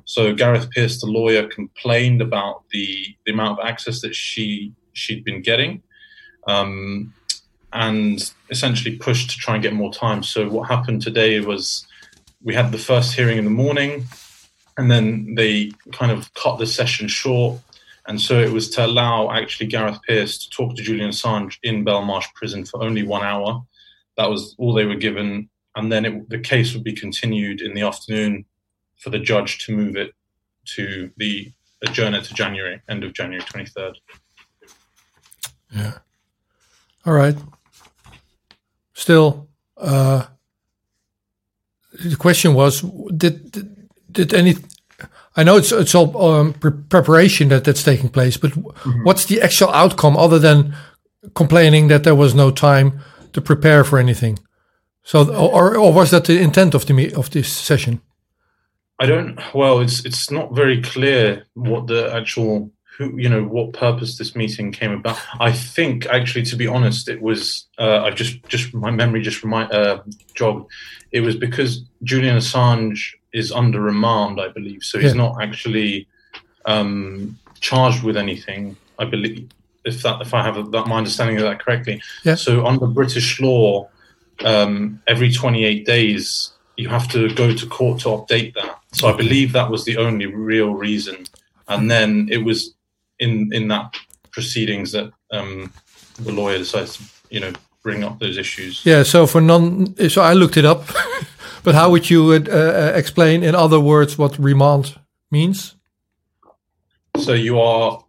So 0.05 0.33
Gareth 0.33 0.69
Peirce, 0.71 0.99
the 1.01 1.07
lawyer, 1.07 1.47
complained 1.47 2.21
about 2.21 2.63
the, 2.71 3.15
the 3.25 3.31
amount 3.31 3.59
of 3.59 3.65
access 3.65 4.01
that 4.01 4.15
she 4.15 4.73
she'd 4.93 5.23
been 5.23 5.41
getting, 5.41 5.81
um, 6.47 7.13
and 7.71 8.33
essentially 8.49 8.97
pushed 8.97 9.29
to 9.31 9.37
try 9.37 9.53
and 9.55 9.63
get 9.63 9.73
more 9.73 9.93
time. 9.93 10.21
So 10.23 10.49
what 10.49 10.67
happened 10.67 11.01
today 11.01 11.39
was 11.39 11.87
we 12.43 12.53
had 12.53 12.71
the 12.71 12.77
first 12.77 13.13
hearing 13.13 13.37
in 13.37 13.45
the 13.45 13.51
morning, 13.51 14.05
and 14.77 14.91
then 14.91 15.35
they 15.35 15.71
kind 15.93 16.11
of 16.11 16.33
cut 16.33 16.57
the 16.59 16.67
session 16.67 17.07
short 17.07 17.59
and 18.07 18.19
so 18.19 18.39
it 18.39 18.51
was 18.51 18.69
to 18.71 18.85
allow 18.85 19.31
actually 19.31 19.67
Gareth 19.67 19.99
Peirce 20.07 20.37
to 20.39 20.49
talk 20.49 20.75
to 20.75 20.83
Julian 20.83 21.11
Assange 21.11 21.57
in 21.63 21.85
Belmarsh 21.85 22.33
prison 22.33 22.65
for 22.65 22.83
only 22.83 23.03
one 23.03 23.23
hour. 23.23 23.63
That 24.17 24.29
was 24.29 24.55
all 24.57 24.73
they 24.73 24.85
were 24.85 24.95
given. 24.95 25.49
And 25.75 25.91
then 25.91 26.05
it, 26.05 26.29
the 26.29 26.39
case 26.39 26.73
would 26.73 26.83
be 26.83 26.93
continued 26.93 27.61
in 27.61 27.73
the 27.73 27.81
afternoon 27.81 28.45
for 28.97 29.09
the 29.09 29.19
judge 29.19 29.65
to 29.65 29.75
move 29.75 29.95
it 29.95 30.13
to 30.75 31.09
the 31.17 31.51
adjourn 31.83 32.13
it 32.13 32.23
to 32.25 32.33
January, 32.33 32.81
end 32.87 33.03
of 33.03 33.13
January 33.13 33.43
23rd. 33.43 33.95
Yeah. 35.73 35.93
All 37.05 37.13
right. 37.13 37.35
Still, 38.93 39.47
uh, 39.77 40.27
the 41.93 42.15
question 42.15 42.53
was 42.53 42.81
did, 43.15 43.51
did, 43.51 43.89
did 44.11 44.33
any 44.33 44.55
I 45.35 45.43
know 45.43 45.57
it's 45.57 45.71
it's 45.71 45.95
all 45.95 46.15
um, 46.21 46.53
pre 46.53 46.71
preparation 46.71 47.49
that 47.49 47.63
that's 47.63 47.83
taking 47.83 48.09
place, 48.09 48.37
but 48.37 48.51
mm 48.51 48.63
-hmm. 48.63 49.03
what's 49.03 49.25
the 49.25 49.41
actual 49.41 49.69
outcome 49.73 50.17
other 50.19 50.39
than 50.39 50.75
complaining 51.33 51.89
that 51.89 52.03
there 52.03 52.15
was 52.15 52.33
no 52.33 52.51
time 52.51 52.91
to 53.33 53.41
prepare 53.41 53.83
for 53.83 53.99
anything? 53.99 54.39
So, 55.03 55.33
or 55.33 55.75
or 55.77 55.93
was 55.93 56.11
that 56.11 56.25
the 56.25 56.39
intent 56.39 56.75
of 56.75 56.85
the 56.85 57.13
of 57.15 57.29
this 57.29 57.51
session? 57.51 58.01
I 58.99 59.07
don't. 59.07 59.39
Well, 59.53 59.79
it's 59.79 60.05
it's 60.05 60.29
not 60.29 60.53
very 60.53 60.81
clear 60.81 61.45
what 61.53 61.87
the 61.87 62.13
actual 62.13 62.71
who 62.97 63.17
you 63.17 63.29
know 63.29 63.43
what 63.43 63.73
purpose 63.73 64.17
this 64.17 64.35
meeting 64.35 64.71
came 64.71 64.91
about. 64.91 65.17
I 65.39 65.51
think 65.51 66.05
actually, 66.05 66.43
to 66.45 66.55
be 66.55 66.67
honest, 66.67 67.09
it 67.09 67.21
was 67.21 67.67
uh, 67.79 68.03
I 68.03 68.11
just 68.11 68.43
just 68.47 68.73
my 68.73 68.91
memory 68.91 69.21
just 69.21 69.43
remind 69.43 69.71
uh, 69.71 70.03
jogged. 70.35 70.71
It 71.11 71.21
was 71.21 71.35
because 71.35 71.83
Julian 72.03 72.37
Assange 72.37 73.15
is 73.33 73.51
under 73.51 73.81
remand, 73.81 74.39
I 74.39 74.49
believe. 74.49 74.83
So 74.83 74.99
he's 74.99 75.15
yeah. 75.15 75.23
not 75.23 75.41
actually 75.41 76.07
um, 76.65 77.37
charged 77.59 78.03
with 78.03 78.17
anything. 78.17 78.77
I 78.99 79.05
believe, 79.05 79.49
if 79.85 80.01
that 80.03 80.21
if 80.21 80.33
I 80.33 80.43
have 80.43 80.71
that, 80.71 80.87
my 80.87 80.97
understanding 80.97 81.37
of 81.37 81.43
that 81.43 81.59
correctly. 81.59 82.01
Yeah. 82.23 82.35
So 82.35 82.65
under 82.65 82.87
British 82.87 83.39
law, 83.39 83.89
um, 84.43 85.01
every 85.07 85.31
28 85.31 85.85
days 85.85 86.51
you 86.77 86.89
have 86.89 87.07
to 87.11 87.33
go 87.35 87.53
to 87.53 87.67
court 87.67 88.01
to 88.01 88.09
update 88.09 88.53
that. 88.55 88.79
So 88.93 89.07
I 89.07 89.15
believe 89.15 89.51
that 89.53 89.69
was 89.69 89.85
the 89.85 89.97
only 89.97 90.25
real 90.25 90.73
reason. 90.73 91.25
And 91.67 91.91
then 91.91 92.27
it 92.31 92.43
was 92.43 92.73
in 93.19 93.53
in 93.53 93.67
that 93.69 93.95
proceedings 94.31 94.91
that 94.91 95.11
um, 95.31 95.71
the 96.15 96.31
lawyer 96.31 96.57
decides 96.57 96.97
to, 96.97 97.03
you 97.29 97.39
know, 97.39 97.53
bring 97.83 98.03
up 98.03 98.19
those 98.19 98.37
issues. 98.37 98.85
Yeah. 98.85 99.03
So 99.03 99.27
for 99.27 99.41
non, 99.41 99.95
so 100.09 100.21
I 100.21 100.33
looked 100.33 100.57
it 100.57 100.65
up. 100.65 100.85
But 101.63 101.75
how 101.75 101.91
would 101.91 102.09
you 102.09 102.31
uh, 102.31 102.39
uh, 102.49 102.91
explain, 102.95 103.43
in 103.43 103.55
other 103.55 103.79
words, 103.79 104.17
what 104.17 104.37
remand 104.39 104.95
means? 105.29 105.75
So 107.17 107.33
you 107.33 107.59
are 107.59 108.03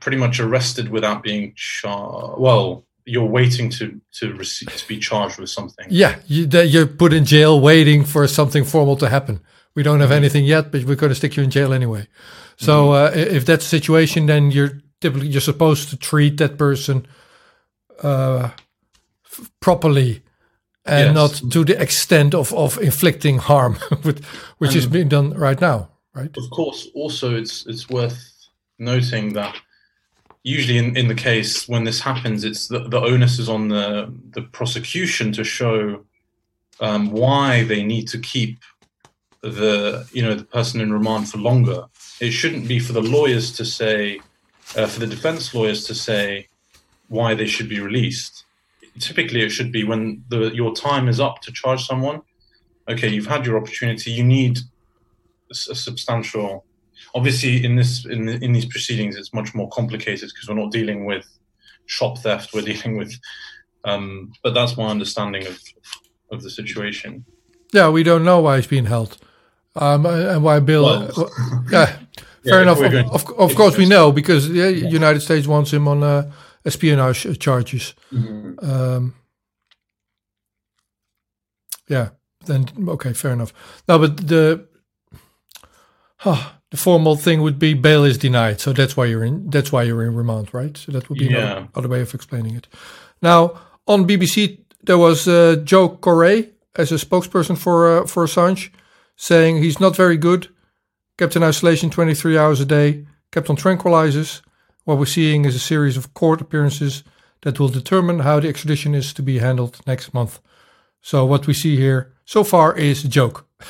pretty 0.00 0.16
much 0.16 0.40
arrested 0.40 0.88
without 0.88 1.22
being 1.22 1.52
charged. 1.56 2.38
Well, 2.38 2.84
you're 3.04 3.26
waiting 3.26 3.68
to 3.70 4.00
to 4.12 4.32
receive 4.34 4.74
to 4.74 4.88
be 4.88 4.98
charged 4.98 5.38
with 5.38 5.50
something. 5.50 5.86
Yeah, 5.90 6.16
you, 6.26 6.46
you're 6.46 6.86
put 6.86 7.12
in 7.12 7.24
jail 7.24 7.60
waiting 7.60 8.04
for 8.04 8.26
something 8.26 8.64
formal 8.64 8.96
to 8.96 9.08
happen. 9.08 9.40
We 9.74 9.82
don't 9.82 10.00
have 10.00 10.12
anything 10.12 10.44
yet, 10.44 10.70
but 10.70 10.84
we're 10.84 10.96
going 10.96 11.10
to 11.10 11.16
stick 11.16 11.36
you 11.36 11.42
in 11.42 11.50
jail 11.50 11.72
anyway. 11.72 12.06
So 12.56 12.88
mm-hmm. 12.88 13.18
uh, 13.18 13.36
if 13.36 13.44
that's 13.44 13.64
the 13.64 13.78
situation, 13.78 14.26
then 14.26 14.50
you're 14.50 14.80
typically 15.00 15.28
you're 15.28 15.40
supposed 15.40 15.90
to 15.90 15.96
treat 15.96 16.38
that 16.38 16.56
person 16.56 17.06
uh, 18.02 18.50
properly 19.60 20.22
and 20.84 21.14
yes. 21.16 21.42
not 21.42 21.52
to 21.52 21.64
the 21.64 21.80
extent 21.80 22.34
of, 22.34 22.52
of 22.52 22.78
inflicting 22.78 23.38
harm, 23.38 23.78
with, 24.04 24.24
which 24.58 24.70
and 24.70 24.78
is 24.78 24.86
being 24.86 25.08
done 25.08 25.30
right 25.30 25.60
now, 25.60 25.88
right? 26.14 26.36
Of 26.36 26.50
course. 26.50 26.88
Also, 26.94 27.34
it's 27.34 27.66
it's 27.66 27.88
worth 27.88 28.30
noting 28.78 29.32
that 29.34 29.56
usually 30.44 30.78
in, 30.78 30.96
in 30.96 31.08
the 31.08 31.14
case 31.14 31.68
when 31.68 31.82
this 31.84 32.00
happens, 32.00 32.44
it's 32.44 32.68
the, 32.68 32.88
the 32.88 33.00
onus 33.00 33.38
is 33.38 33.48
on 33.48 33.68
the 33.68 34.12
the 34.30 34.42
prosecution 34.42 35.32
to 35.32 35.42
show 35.42 36.04
um, 36.80 37.10
why 37.10 37.64
they 37.64 37.82
need 37.82 38.06
to 38.08 38.18
keep 38.18 38.58
the 39.42 40.06
you 40.12 40.22
know 40.22 40.34
the 40.34 40.44
person 40.44 40.80
in 40.80 40.92
remand 40.92 41.28
for 41.28 41.38
longer. 41.38 41.86
It 42.20 42.30
shouldn't 42.30 42.68
be 42.68 42.78
for 42.78 42.92
the 42.92 43.02
lawyers 43.02 43.50
to 43.56 43.64
say, 43.64 44.20
uh, 44.76 44.86
for 44.86 45.00
the 45.00 45.06
defense 45.06 45.52
lawyers 45.52 45.84
to 45.86 45.94
say 45.94 46.46
why 47.08 47.34
they 47.34 47.46
should 47.46 47.68
be 47.68 47.80
released 47.80 48.44
typically 48.98 49.42
it 49.42 49.50
should 49.50 49.72
be 49.72 49.84
when 49.84 50.22
the, 50.28 50.50
your 50.54 50.74
time 50.74 51.08
is 51.08 51.20
up 51.20 51.40
to 51.42 51.52
charge 51.52 51.86
someone. 51.86 52.22
Okay, 52.88 53.08
you've 53.08 53.26
had 53.26 53.46
your 53.46 53.56
opportunity. 53.56 54.10
You 54.10 54.24
need 54.24 54.58
a, 55.50 55.52
a 55.70 55.74
substantial. 55.74 56.64
Obviously, 57.14 57.64
in 57.64 57.76
this 57.76 58.04
in, 58.06 58.26
the, 58.26 58.42
in 58.44 58.52
these 58.52 58.66
proceedings, 58.66 59.16
it's 59.16 59.32
much 59.32 59.54
more 59.54 59.68
complicated 59.70 60.30
because 60.32 60.48
we're 60.48 60.62
not 60.62 60.72
dealing 60.72 61.04
with 61.04 61.26
shop 61.86 62.18
theft. 62.18 62.52
We're 62.52 62.62
dealing 62.62 62.96
with. 62.96 63.18
Um, 63.84 64.32
but 64.42 64.54
that's 64.54 64.76
my 64.76 64.86
understanding 64.86 65.46
of 65.46 65.60
of 66.30 66.42
the 66.42 66.50
situation. 66.50 67.24
Yeah, 67.72 67.90
we 67.90 68.02
don't 68.02 68.24
know 68.24 68.40
why 68.40 68.56
he's 68.56 68.66
being 68.66 68.86
held, 68.86 69.18
um, 69.76 70.06
and 70.06 70.42
why 70.42 70.60
Bill. 70.60 70.84
Well, 70.84 71.12
uh, 71.16 71.60
yeah, 71.70 71.86
fair 71.86 72.02
yeah, 72.44 72.62
enough. 72.62 72.80
Of, 72.80 73.30
of, 73.30 73.38
of 73.38 73.54
course, 73.54 73.76
we 73.76 73.86
know 73.86 74.12
because 74.12 74.48
the 74.48 74.72
yeah. 74.72 74.88
United 74.88 75.20
States 75.20 75.46
wants 75.46 75.72
him 75.72 75.88
on. 75.88 76.02
Uh, 76.02 76.32
espionage 76.64 77.38
charges. 77.38 77.94
Mm-hmm. 78.12 78.70
Um, 78.70 79.14
yeah, 81.88 82.10
then 82.46 82.66
okay, 82.88 83.12
fair 83.12 83.32
enough. 83.32 83.52
No, 83.86 83.98
but 83.98 84.16
the 84.16 84.66
huh, 86.16 86.52
the 86.74 86.80
formal 86.80 87.14
thing 87.16 87.40
would 87.42 87.58
be 87.58 87.72
bail 87.74 88.02
is 88.04 88.18
denied, 88.18 88.60
so 88.60 88.72
that's 88.72 88.96
why 88.96 89.04
you're 89.06 89.22
in. 89.24 89.48
That's 89.50 89.70
why 89.70 89.84
you're 89.84 90.02
in 90.04 90.14
remand, 90.16 90.52
right? 90.52 90.76
So 90.76 90.90
that 90.92 91.08
would 91.08 91.18
be 91.18 91.26
Yeah. 91.26 91.38
another, 91.38 91.68
other 91.76 91.88
way 91.88 92.00
of 92.02 92.12
explaining 92.14 92.56
it. 92.56 92.66
Now 93.22 93.40
on 93.86 94.06
BBC, 94.08 94.58
there 94.82 94.98
was 94.98 95.28
uh, 95.28 95.56
Joe 95.64 95.88
Corey 95.88 96.50
as 96.74 96.90
a 96.90 96.96
spokesperson 96.96 97.56
for 97.56 97.76
uh, 98.02 98.06
for 98.06 98.24
Assange, 98.26 98.70
saying 99.16 99.62
he's 99.62 99.78
not 99.78 99.96
very 99.96 100.16
good, 100.16 100.48
kept 101.16 101.36
in 101.36 101.42
isolation 101.44 101.90
23 101.90 102.36
hours 102.38 102.60
a 102.60 102.64
day, 102.66 103.06
kept 103.30 103.48
on 103.50 103.56
tranquilizers. 103.56 104.42
What 104.84 104.98
we're 104.98 105.06
seeing 105.18 105.44
is 105.46 105.54
a 105.54 105.58
series 105.72 105.96
of 105.96 106.12
court 106.14 106.40
appearances 106.40 107.04
that 107.42 107.58
will 107.60 107.70
determine 107.72 108.18
how 108.22 108.40
the 108.40 108.48
extradition 108.48 108.94
is 108.94 109.12
to 109.14 109.22
be 109.22 109.38
handled 109.38 109.78
next 109.86 110.12
month. 110.12 110.40
So 111.02 111.24
what 111.24 111.46
we 111.46 111.54
see 111.54 111.76
here 111.76 112.12
so 112.24 112.42
far 112.44 112.76
is 112.76 113.04
a 113.04 113.08
joke. 113.08 113.46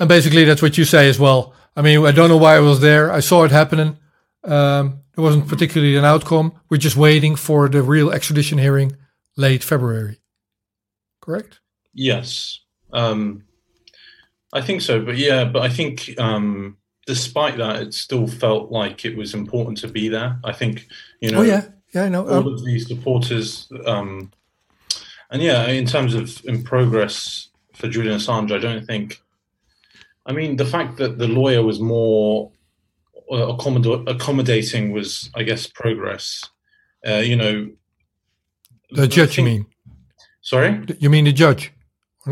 and 0.00 0.08
basically 0.08 0.44
that's 0.44 0.62
what 0.62 0.78
you 0.78 0.84
say 0.84 1.08
as 1.08 1.20
well. 1.20 1.54
I 1.76 1.82
mean, 1.82 2.04
I 2.04 2.10
don't 2.10 2.28
know 2.28 2.36
why 2.36 2.56
I 2.56 2.60
was 2.60 2.80
there. 2.80 3.12
I 3.12 3.20
saw 3.20 3.44
it 3.44 3.52
happening. 3.52 3.98
Um, 4.42 5.00
there 5.14 5.22
wasn't 5.22 5.46
particularly 5.46 5.96
an 5.96 6.04
outcome. 6.04 6.54
We're 6.68 6.78
just 6.78 6.96
waiting 6.96 7.36
for 7.36 7.68
the 7.68 7.82
real 7.82 8.10
extradition 8.10 8.58
hearing 8.58 8.96
late 9.36 9.62
February. 9.62 10.18
Correct? 11.20 11.60
Yes, 11.92 12.60
um, 12.92 13.44
I 14.52 14.62
think 14.62 14.80
so. 14.80 15.04
But 15.04 15.18
yeah, 15.18 15.44
but 15.44 15.62
I 15.62 15.68
think 15.68 16.14
um, 16.18 16.78
despite 17.06 17.58
that, 17.58 17.82
it 17.82 17.94
still 17.94 18.26
felt 18.26 18.72
like 18.72 19.04
it 19.04 19.16
was 19.16 19.34
important 19.34 19.78
to 19.78 19.88
be 19.88 20.08
there. 20.08 20.40
I 20.42 20.52
think 20.52 20.88
you 21.20 21.30
know. 21.30 21.40
Oh 21.40 21.42
yeah, 21.42 21.66
yeah, 21.92 22.04
I 22.04 22.08
know. 22.08 22.26
all 22.26 22.48
of 22.48 22.64
these 22.64 22.86
supporters, 22.88 23.70
um, 23.84 24.32
and 25.30 25.42
yeah, 25.42 25.66
in 25.66 25.84
terms 25.84 26.14
of 26.14 26.42
in 26.46 26.62
progress 26.62 27.48
for 27.74 27.88
Julian 27.88 28.16
Assange, 28.16 28.52
I 28.52 28.58
don't 28.58 28.86
think. 28.86 29.20
I 30.26 30.32
mean, 30.32 30.56
the 30.56 30.66
fact 30.66 30.96
that 30.98 31.18
the 31.18 31.26
lawyer 31.28 31.62
was 31.62 31.80
more 31.80 32.52
uh, 33.32 33.36
accommod- 33.56 34.08
accommodating 34.08 34.92
was, 34.92 35.30
I 35.34 35.42
guess, 35.42 35.66
progress. 35.66 36.44
Uh, 37.06 37.16
you 37.16 37.36
know, 37.36 37.70
the 38.90 39.06
judge, 39.08 39.38
you 39.38 39.44
mean? 39.44 39.66
Sorry. 40.42 40.84
You 40.98 41.10
mean 41.10 41.24
the 41.24 41.32
judge? 41.32 41.72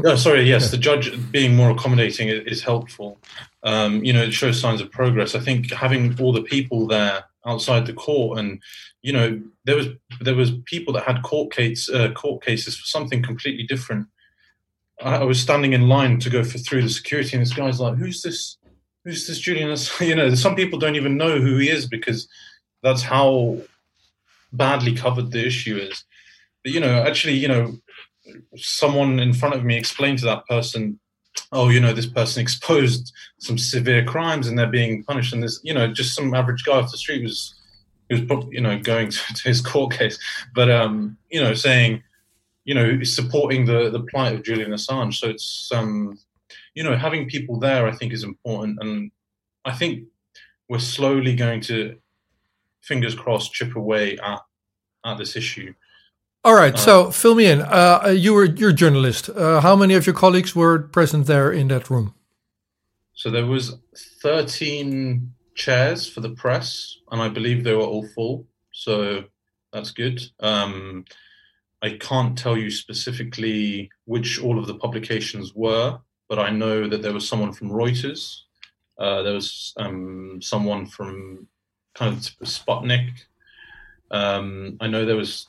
Oh, 0.05 0.17
sorry. 0.17 0.43
Yes, 0.43 0.65
Yeah. 0.65 0.71
the 0.73 0.77
judge 0.79 1.31
being 1.33 1.57
more 1.57 1.71
accommodating 1.71 2.29
i- 2.29 2.43
is 2.47 2.63
helpful. 2.63 3.19
Um, 3.63 4.05
you 4.05 4.13
know, 4.13 4.23
it 4.23 4.33
shows 4.33 4.61
signs 4.61 4.81
of 4.81 4.91
progress. 4.91 5.35
I 5.35 5.41
think 5.41 5.73
having 5.73 6.19
all 6.21 6.33
the 6.33 6.43
people 6.43 6.87
there 6.87 7.25
outside 7.47 7.87
the 7.87 7.93
court, 7.95 8.39
and 8.39 8.61
you 9.03 9.13
know, 9.13 9.41
there 9.65 9.77
was 9.77 9.87
there 10.21 10.35
was 10.35 10.53
people 10.67 10.93
that 10.95 11.05
had 11.05 11.23
court 11.23 11.53
cases 11.53 11.89
uh, 11.95 12.11
court 12.13 12.45
cases 12.45 12.77
for 12.77 12.85
something 12.87 13.23
completely 13.23 13.65
different. 13.65 14.07
I, 15.03 15.25
was 15.25 15.41
standing 15.41 15.73
in 15.73 15.89
line 15.89 16.19
to 16.21 16.31
go 16.31 16.43
for, 16.43 16.59
through 16.59 16.83
the 16.83 16.89
security, 16.89 17.37
and 17.37 17.45
this 17.45 17.55
guy's 17.55 17.81
like, 17.81 17.97
"Who's 17.97 18.23
this? 18.23 18.59
Who's 19.05 19.27
this 19.27 19.39
Julian?" 19.39 19.71
Assange?" 19.71 20.09
You 20.09 20.17
know, 20.17 20.35
some 20.35 20.57
people 20.57 20.79
don't 20.79 20.97
even 20.97 21.17
know 21.17 21.41
who 21.41 21.57
he 21.59 21.71
is 21.71 21.87
because 21.87 22.29
that's 22.83 23.03
how 23.03 23.59
badly 24.53 24.95
covered 24.95 25.31
the 25.31 25.47
issue 25.47 25.77
is. 25.77 26.05
But 26.65 26.73
you 26.73 26.81
know, 26.81 27.03
actually, 27.03 27.35
you 27.35 27.49
know, 27.49 27.77
someone 28.57 29.21
in 29.21 29.33
front 29.33 29.55
of 29.55 29.65
me 29.65 29.77
explained 29.77 30.19
to 30.21 30.25
that 30.27 30.47
person, 30.47 30.99
"Oh, 31.53 31.69
you 31.69 31.81
know, 31.81 31.93
this 31.93 32.07
person 32.07 32.43
exposed 32.43 33.13
some 33.39 33.59
severe 33.59 34.05
crimes 34.05 34.49
and 34.49 34.59
they're 34.59 34.67
being 34.67 35.05
punished." 35.05 35.33
And 35.33 35.43
this, 35.43 35.61
you 35.63 35.75
know, 35.75 35.93
just 35.93 36.15
some 36.15 36.35
average 36.35 36.65
guy 36.65 36.79
off 36.79 36.91
the 36.91 36.99
street 36.99 37.23
was, 37.23 37.55
was, 38.11 38.21
you 38.51 38.61
know, 38.61 38.79
going 38.79 39.11
to, 39.13 39.35
to 39.35 39.49
his 39.49 39.61
court 39.61 39.93
case, 39.93 40.19
but 40.55 40.71
um, 40.71 41.17
you 41.31 41.41
know, 41.41 41.55
saying, 41.55 42.03
you 42.69 42.75
know, 42.75 43.03
supporting 43.03 43.65
the 43.65 43.89
the 43.89 44.03
plight 44.11 44.35
of 44.35 44.43
Julian 44.43 44.73
Assange. 44.73 45.15
So 45.15 45.31
it's 45.31 45.71
um, 45.73 46.19
you 46.75 46.85
know, 46.85 46.95
having 46.97 47.27
people 47.27 47.59
there, 47.59 47.89
I 47.89 47.93
think, 47.93 48.13
is 48.13 48.25
important, 48.25 48.79
and 48.83 49.11
I 49.65 49.73
think 49.73 50.05
we're 50.69 50.79
slowly 50.79 51.35
going 51.35 51.63
to, 51.63 51.97
fingers 52.83 53.15
crossed, 53.15 53.55
chip 53.55 53.75
away 53.75 54.19
at 54.19 54.41
at 55.03 55.17
this 55.17 55.35
issue. 55.35 55.73
All 56.45 56.55
right, 56.55 56.75
Uh, 56.75 56.85
so 56.87 57.11
fill 57.11 57.35
me 57.35 57.47
in. 57.47 57.63
Uh, 57.63 58.15
you 58.15 58.35
were 58.35 58.45
you're 58.45 58.75
a 58.77 58.81
journalist. 58.85 59.31
Uh, 59.31 59.63
how 59.63 59.75
many 59.75 59.95
of 59.95 60.07
your 60.07 60.15
colleagues 60.15 60.55
were 60.55 60.79
present 60.79 61.27
there 61.27 61.51
in 61.51 61.69
that 61.69 61.89
room? 61.89 62.13
So 63.15 63.31
there 63.31 63.47
was 63.47 63.79
13 64.23 65.33
chairs 65.55 66.07
for 66.07 66.21
the 66.21 66.35
press, 66.43 66.99
and 67.11 67.23
I 67.23 67.29
believe 67.31 67.65
they 67.65 67.75
were 67.75 67.91
all 67.95 68.07
full. 68.15 68.47
So 68.73 69.25
that's 69.73 69.91
good. 69.91 70.21
Um, 70.41 71.07
I 71.83 71.91
can't 71.91 72.37
tell 72.37 72.57
you 72.57 72.71
specifically 72.71 73.91
which 74.05 74.41
all 74.41 74.59
of 74.59 74.67
the 74.67 74.75
publications 74.75 75.55
were, 75.55 75.99
but 76.29 76.39
I 76.39 76.51
know 76.51 76.89
that 76.89 77.03
there 77.03 77.13
was 77.13 77.29
someone 77.29 77.53
from 77.53 77.71
Reuters. 77.71 78.43
Uh, 78.99 79.23
there 79.23 79.35
was 79.35 79.73
um, 79.77 80.41
someone 80.43 80.87
from 80.87 81.47
kind 81.95 82.13
of 82.13 82.21
Sputnik. 82.49 83.11
Um, 84.11 84.77
I 84.81 84.89
know 84.89 85.05
there 85.05 85.17
was 85.17 85.49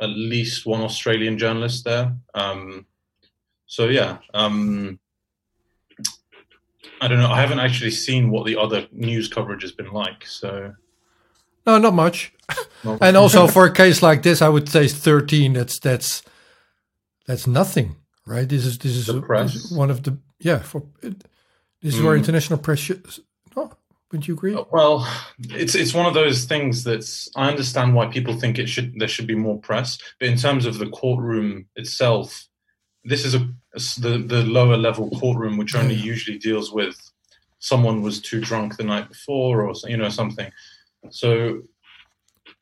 at 0.00 0.10
least 0.10 0.66
one 0.66 0.82
Australian 0.82 1.38
journalist 1.38 1.84
there. 1.84 2.14
Um, 2.34 2.86
so 3.66 3.88
yeah, 3.88 4.18
um, 4.34 4.98
I 7.00 7.08
don't 7.08 7.18
know. 7.18 7.30
I 7.30 7.40
haven't 7.40 7.60
actually 7.60 7.90
seen 7.90 8.30
what 8.30 8.46
the 8.46 8.56
other 8.56 8.86
news 8.92 9.28
coverage 9.28 9.62
has 9.62 9.72
been 9.72 9.92
like. 9.92 10.26
So, 10.26 10.72
No, 11.66 11.78
not 11.78 11.94
much. 11.94 12.32
not- 12.84 12.98
And 13.02 13.16
also 13.16 13.46
for 13.46 13.64
a 13.66 13.72
case 13.82 14.02
like 14.02 14.22
this, 14.22 14.42
I 14.42 14.48
would 14.48 14.68
say 14.68 14.88
13. 14.88 15.52
That's 15.52 15.78
that's 15.78 16.22
that's 17.26 17.46
nothing, 17.46 17.96
right? 18.26 18.48
This 18.48 18.64
is 18.66 18.78
this 18.78 18.92
is, 18.96 19.06
The 19.06 19.18
a- 19.18 19.22
press? 19.22 19.52
this 19.54 19.64
is 19.66 19.72
one 19.76 19.90
of 19.90 20.02
the 20.02 20.18
yeah. 20.40 20.58
For 20.58 20.82
it, 21.02 21.24
this 21.80 21.94
is 21.94 22.02
where 22.02 22.14
Mm. 22.16 22.18
international 22.18 22.58
press. 22.58 22.78
Should, 22.80 23.06
no, 23.56 23.70
would 24.10 24.26
you 24.26 24.34
agree? 24.34 24.56
well, 24.72 25.06
it's 25.50 25.74
it's 25.74 25.94
one 25.94 26.06
of 26.06 26.14
those 26.14 26.44
things 26.44 26.82
that's. 26.84 27.28
I 27.36 27.48
understand 27.48 27.94
why 27.94 28.06
people 28.06 28.34
think 28.38 28.58
it 28.58 28.68
should 28.68 28.98
there 28.98 29.08
should 29.08 29.26
be 29.26 29.34
more 29.36 29.58
press, 29.58 29.98
but 30.18 30.28
in 30.28 30.36
terms 30.36 30.66
of 30.66 30.78
the 30.78 30.88
courtroom 30.90 31.66
itself, 31.76 32.46
this 33.04 33.24
is 33.24 33.34
a 33.34 33.40
the 34.00 34.18
the 34.18 34.42
lower 34.44 34.76
level 34.76 35.10
courtroom, 35.10 35.56
which 35.56 35.74
only 35.74 35.94
Yeah. 35.94 36.04
usually 36.12 36.38
deals 36.38 36.72
with 36.72 36.96
someone 37.60 38.02
was 38.02 38.20
too 38.20 38.40
drunk 38.40 38.76
the 38.76 38.82
night 38.84 39.08
before, 39.08 39.62
or 39.64 39.72
you 39.88 39.96
know 39.96 40.08
something. 40.10 40.50
So, 41.10 41.62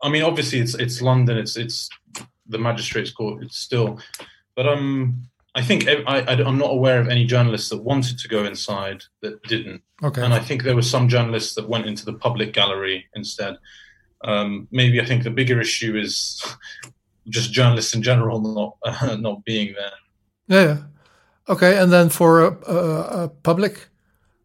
I 0.02 0.09
mean, 0.09 0.23
obviously 0.23 0.61
it's 0.61 0.75
it's 0.75 1.02
London, 1.02 1.37
it's 1.38 1.56
it's 1.56 1.88
the 2.47 2.59
magistrates' 2.59 3.12
court, 3.12 3.42
it's 3.42 3.59
still, 3.59 4.00
but 4.56 4.66
um, 4.66 5.23
I 5.54 5.62
think 5.62 5.87
I, 5.88 6.02
I 6.06 6.42
I'm 6.42 6.59
not 6.59 6.70
aware 6.73 7.00
of 7.00 7.09
any 7.09 7.25
journalists 7.25 7.68
that 7.70 7.82
wanted 7.82 8.18
to 8.18 8.28
go 8.28 8.44
inside 8.44 9.02
that 9.23 9.42
didn't, 9.44 9.82
Okay. 10.02 10.23
and 10.23 10.32
I 10.32 10.38
think 10.40 10.62
there 10.62 10.75
were 10.75 10.82
some 10.82 11.09
journalists 11.09 11.54
that 11.54 11.68
went 11.68 11.87
into 11.87 12.04
the 12.04 12.14
public 12.14 12.52
gallery 12.52 13.06
instead. 13.14 13.56
Um, 14.25 14.68
maybe 14.70 15.00
I 15.00 15.04
think 15.06 15.23
the 15.23 15.30
bigger 15.30 15.61
issue 15.61 15.97
is 15.97 16.42
just 17.28 17.52
journalists 17.52 17.94
in 17.94 18.02
general 18.02 18.40
not 18.85 19.02
uh, 19.02 19.16
not 19.20 19.44
being 19.44 19.75
there. 19.75 19.92
Yeah, 20.49 20.64
yeah. 20.75 20.82
Okay, 21.49 21.78
and 21.78 21.92
then 21.92 22.09
for 22.11 22.42
a, 22.42 22.47
uh, 22.68 23.09
uh, 23.11 23.28
public, 23.42 23.88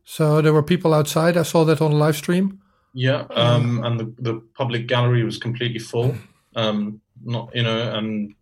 so 0.03 0.41
there 0.41 0.53
were 0.53 0.63
people 0.63 0.93
outside. 0.93 1.37
I 1.37 1.43
saw 1.43 1.63
that 1.65 1.81
on 1.81 1.91
live 1.91 2.15
stream. 2.17 2.61
Yeah, 2.97 3.25
um, 3.31 3.83
and 3.83 3.99
the, 3.99 4.13
the 4.19 4.41
public 4.57 4.87
gallery 4.87 5.23
was 5.25 5.37
completely 5.37 5.79
full. 5.79 6.15
Um, 6.55 7.01
not 7.25 7.53
you 7.53 7.61
know, 7.63 7.93
and 7.93 8.33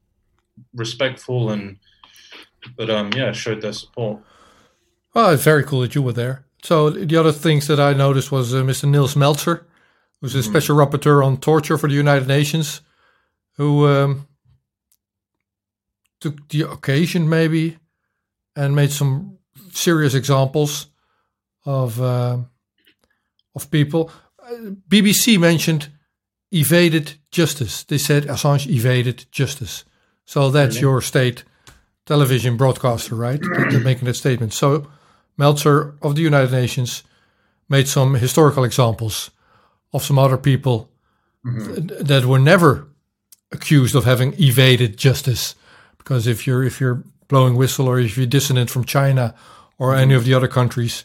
respectful 0.76 1.50
and, 1.50 1.78
but 2.78 2.88
um, 2.92 3.12
yeah, 3.14 3.32
showed 3.32 3.62
their 3.62 3.74
support. 3.74 4.22
Oh, 5.16 5.34
it's 5.34 5.44
very 5.44 5.64
cool 5.64 5.82
that 5.82 5.96
you 5.96 6.04
were 6.04 6.14
there. 6.14 6.46
So 6.62 6.92
the 6.92 7.18
other 7.18 7.32
things 7.32 7.66
that 7.68 7.80
I 7.80 7.94
noticed 7.94 8.32
was 8.32 8.54
uh, 8.54 8.58
Mr. 8.62 8.88
Nils 8.88 9.16
Melzer, 9.16 9.66
who's 10.22 10.36
a 10.36 10.40
Mhm. 10.40 10.44
special 10.52 10.78
rapporteur 10.78 11.26
on 11.26 11.38
torture 11.38 11.78
for 11.80 11.90
the 11.90 11.96
United 11.96 12.28
Nations, 12.28 12.82
who 13.58 13.88
um, 13.88 14.28
took 16.20 16.48
the 16.50 16.62
occasion 16.62 17.28
maybe 17.28 17.78
and 18.56 18.76
made 18.76 18.92
some 18.92 19.40
serious 19.72 20.14
examples 20.14 20.88
of 21.66 22.00
uh, 22.00 22.38
of 23.56 23.70
people. 23.72 24.12
BBC 24.90 25.38
mentioned 25.40 25.90
evaded 26.52 27.14
justice. 27.32 27.84
They 27.84 27.98
said 27.98 28.26
Assange 28.28 28.68
evaded 28.68 29.26
justice. 29.32 29.86
So 30.26 30.50
that's 30.52 30.76
Really? 30.76 30.82
your 30.82 31.02
state 31.02 31.44
television 32.06 32.58
broadcaster, 32.58 33.16
right? 33.16 33.42
that 33.42 33.82
making 33.84 34.06
that 34.06 34.16
statement. 34.16 34.54
So 34.54 34.88
Melzer 35.40 35.96
of 36.02 36.16
the 36.16 36.22
United 36.22 36.52
Nations 36.52 37.04
made 37.70 37.88
some 37.88 38.14
historical 38.16 38.64
examples 38.64 39.32
of 39.94 40.04
some 40.04 40.20
other 40.20 40.38
people 40.38 40.90
Mhm. 41.46 41.88
th- 41.90 42.06
that 42.08 42.26
were 42.26 42.40
never 42.40 42.88
accused 43.52 43.96
of 43.96 44.06
having 44.06 44.34
evaded 44.40 44.98
justice. 44.98 45.56
Because 45.98 46.26
if 46.28 46.46
you're 46.48 46.64
if 46.64 46.80
you're 46.80 47.04
blowing 47.28 47.56
whistle 47.58 47.88
or 47.88 48.00
if 48.00 48.16
you're 48.18 48.26
dissident 48.30 48.70
from 48.70 48.84
China 48.86 49.34
or 49.78 49.96
any 49.96 50.14
of 50.16 50.24
the 50.24 50.34
other 50.34 50.48
countries, 50.48 51.04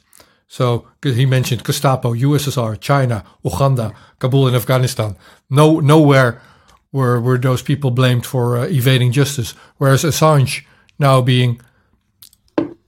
so 0.49 0.87
he 1.03 1.27
mentioned 1.27 1.63
Gestapo, 1.63 2.15
USSR, 2.15 2.81
China, 2.81 3.23
Uganda, 3.45 3.93
Kabul, 4.19 4.47
and 4.47 4.57
Afghanistan. 4.57 5.15
No, 5.51 5.79
nowhere 5.81 6.41
were 6.91 7.21
were 7.21 7.39
those 7.39 7.63
people 7.63 7.91
blamed 7.91 8.25
for 8.25 8.57
uh, 8.57 8.65
evading 8.67 9.13
justice. 9.13 9.55
Whereas 9.77 10.05
Assange 10.05 10.65
now 10.99 11.21
being 11.21 11.61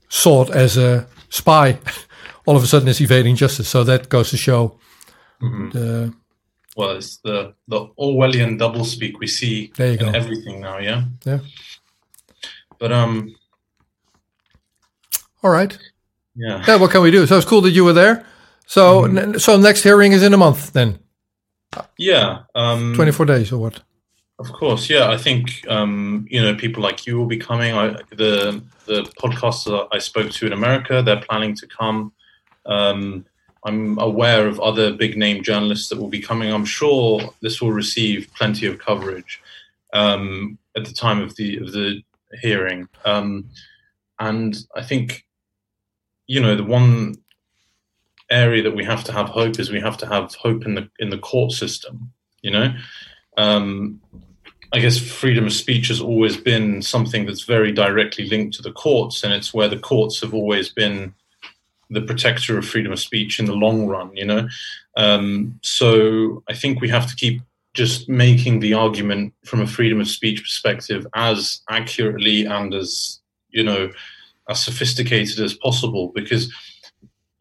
sought 0.09 0.49
as 0.49 0.75
a 0.75 1.05
spy, 1.29 1.77
all 2.47 2.55
of 2.57 2.63
a 2.63 2.67
sudden 2.67 2.87
is 2.87 2.99
evading 2.99 3.35
justice. 3.35 3.69
So 3.69 3.83
that 3.83 4.09
goes 4.09 4.31
to 4.31 4.37
show 4.37 4.79
the 5.39 6.13
Well, 6.75 6.97
it's 6.97 7.17
the 7.17 7.53
the 7.67 7.87
Orwellian 7.99 8.57
doublespeak 8.57 9.19
we 9.19 9.27
see 9.27 9.71
in 9.77 9.97
go. 9.97 10.09
everything 10.09 10.61
now. 10.61 10.79
Yeah. 10.79 11.03
Yeah. 11.25 11.39
But 12.79 12.91
um, 12.91 13.35
all 15.43 15.51
right. 15.51 15.77
Yeah. 16.35 16.63
Yeah, 16.67 16.75
what 16.77 16.91
can 16.91 17.01
we 17.01 17.11
do? 17.11 17.25
So 17.27 17.37
it's 17.37 17.45
cool 17.45 17.61
that 17.61 17.71
you 17.71 17.83
were 17.83 17.93
there. 17.93 18.25
So 18.65 19.05
n- 19.05 19.39
so 19.39 19.57
next 19.57 19.83
hearing 19.83 20.11
is 20.13 20.23
in 20.23 20.33
a 20.33 20.37
month 20.37 20.71
then, 20.73 20.99
Yeah. 21.97 22.43
Um, 22.55 22.93
twenty 22.95 23.11
four 23.11 23.25
days 23.25 23.51
or 23.51 23.57
what? 23.59 23.81
Of 24.39 24.51
course, 24.53 24.89
yeah. 24.89 25.09
I 25.09 25.17
think 25.17 25.65
um, 25.67 26.25
you 26.29 26.41
know 26.41 26.55
people 26.55 26.81
like 26.81 27.05
you 27.05 27.17
will 27.17 27.27
be 27.27 27.37
coming. 27.37 27.73
I, 27.75 27.89
the 28.15 28.61
the 28.85 29.03
podcasts 29.21 29.65
that 29.65 29.87
I 29.91 29.99
spoke 29.99 30.31
to 30.31 30.45
in 30.47 30.53
America, 30.53 31.01
they're 31.03 31.21
planning 31.21 31.55
to 31.55 31.67
come. 31.67 32.11
Um, 32.65 33.25
I'm 33.63 33.99
aware 33.99 34.47
of 34.47 34.59
other 34.59 34.91
big 34.93 35.17
name 35.17 35.43
journalists 35.43 35.89
that 35.89 35.99
will 35.99 36.09
be 36.09 36.21
coming. 36.21 36.51
I'm 36.51 36.65
sure 36.65 37.21
this 37.41 37.61
will 37.61 37.71
receive 37.73 38.27
plenty 38.35 38.65
of 38.65 38.79
coverage 38.79 39.39
um, 39.93 40.57
at 40.75 40.85
the 40.85 40.93
time 40.93 41.21
of 41.21 41.35
the 41.35 41.57
of 41.57 41.71
the 41.71 42.01
hearing. 42.41 42.87
Um, 43.05 43.45
and 44.19 44.55
I 44.75 44.81
think 44.81 45.25
you 46.31 46.39
know 46.39 46.55
the 46.55 46.63
one 46.63 47.15
area 48.29 48.63
that 48.63 48.73
we 48.73 48.85
have 48.85 49.03
to 49.03 49.11
have 49.11 49.27
hope 49.27 49.59
is 49.59 49.69
we 49.69 49.81
have 49.81 49.97
to 49.97 50.05
have 50.05 50.33
hope 50.35 50.65
in 50.65 50.75
the 50.75 50.89
in 50.99 51.09
the 51.09 51.17
court 51.17 51.51
system. 51.51 52.13
You 52.41 52.51
know. 52.51 52.73
Um, 53.37 53.99
I 54.73 54.79
guess 54.79 54.97
freedom 54.97 55.45
of 55.45 55.51
speech 55.51 55.89
has 55.89 55.99
always 55.99 56.37
been 56.37 56.81
something 56.81 57.25
that's 57.25 57.43
very 57.43 57.73
directly 57.73 58.25
linked 58.25 58.55
to 58.55 58.61
the 58.61 58.71
courts, 58.71 59.23
and 59.23 59.33
it's 59.33 59.53
where 59.53 59.67
the 59.67 59.79
courts 59.91 60.21
have 60.21 60.33
always 60.33 60.69
been 60.69 61.13
the 61.89 62.01
protector 62.01 62.57
of 62.57 62.65
freedom 62.65 62.93
of 62.93 62.99
speech 62.99 63.37
in 63.37 63.45
the 63.45 63.61
long 63.65 63.85
run. 63.87 64.15
You 64.15 64.25
know, 64.25 64.47
um, 64.95 65.59
so 65.61 66.43
I 66.49 66.53
think 66.53 66.79
we 66.79 66.87
have 66.87 67.07
to 67.09 67.15
keep 67.17 67.41
just 67.73 68.07
making 68.07 68.61
the 68.61 68.73
argument 68.73 69.33
from 69.45 69.59
a 69.59 69.67
freedom 69.67 69.99
of 69.99 70.07
speech 70.07 70.41
perspective 70.41 71.05
as 71.13 71.61
accurately 71.69 72.45
and 72.45 72.73
as 72.73 73.19
you 73.49 73.65
know 73.65 73.91
as 74.49 74.63
sophisticated 74.63 75.39
as 75.39 75.53
possible, 75.53 76.11
because 76.13 76.51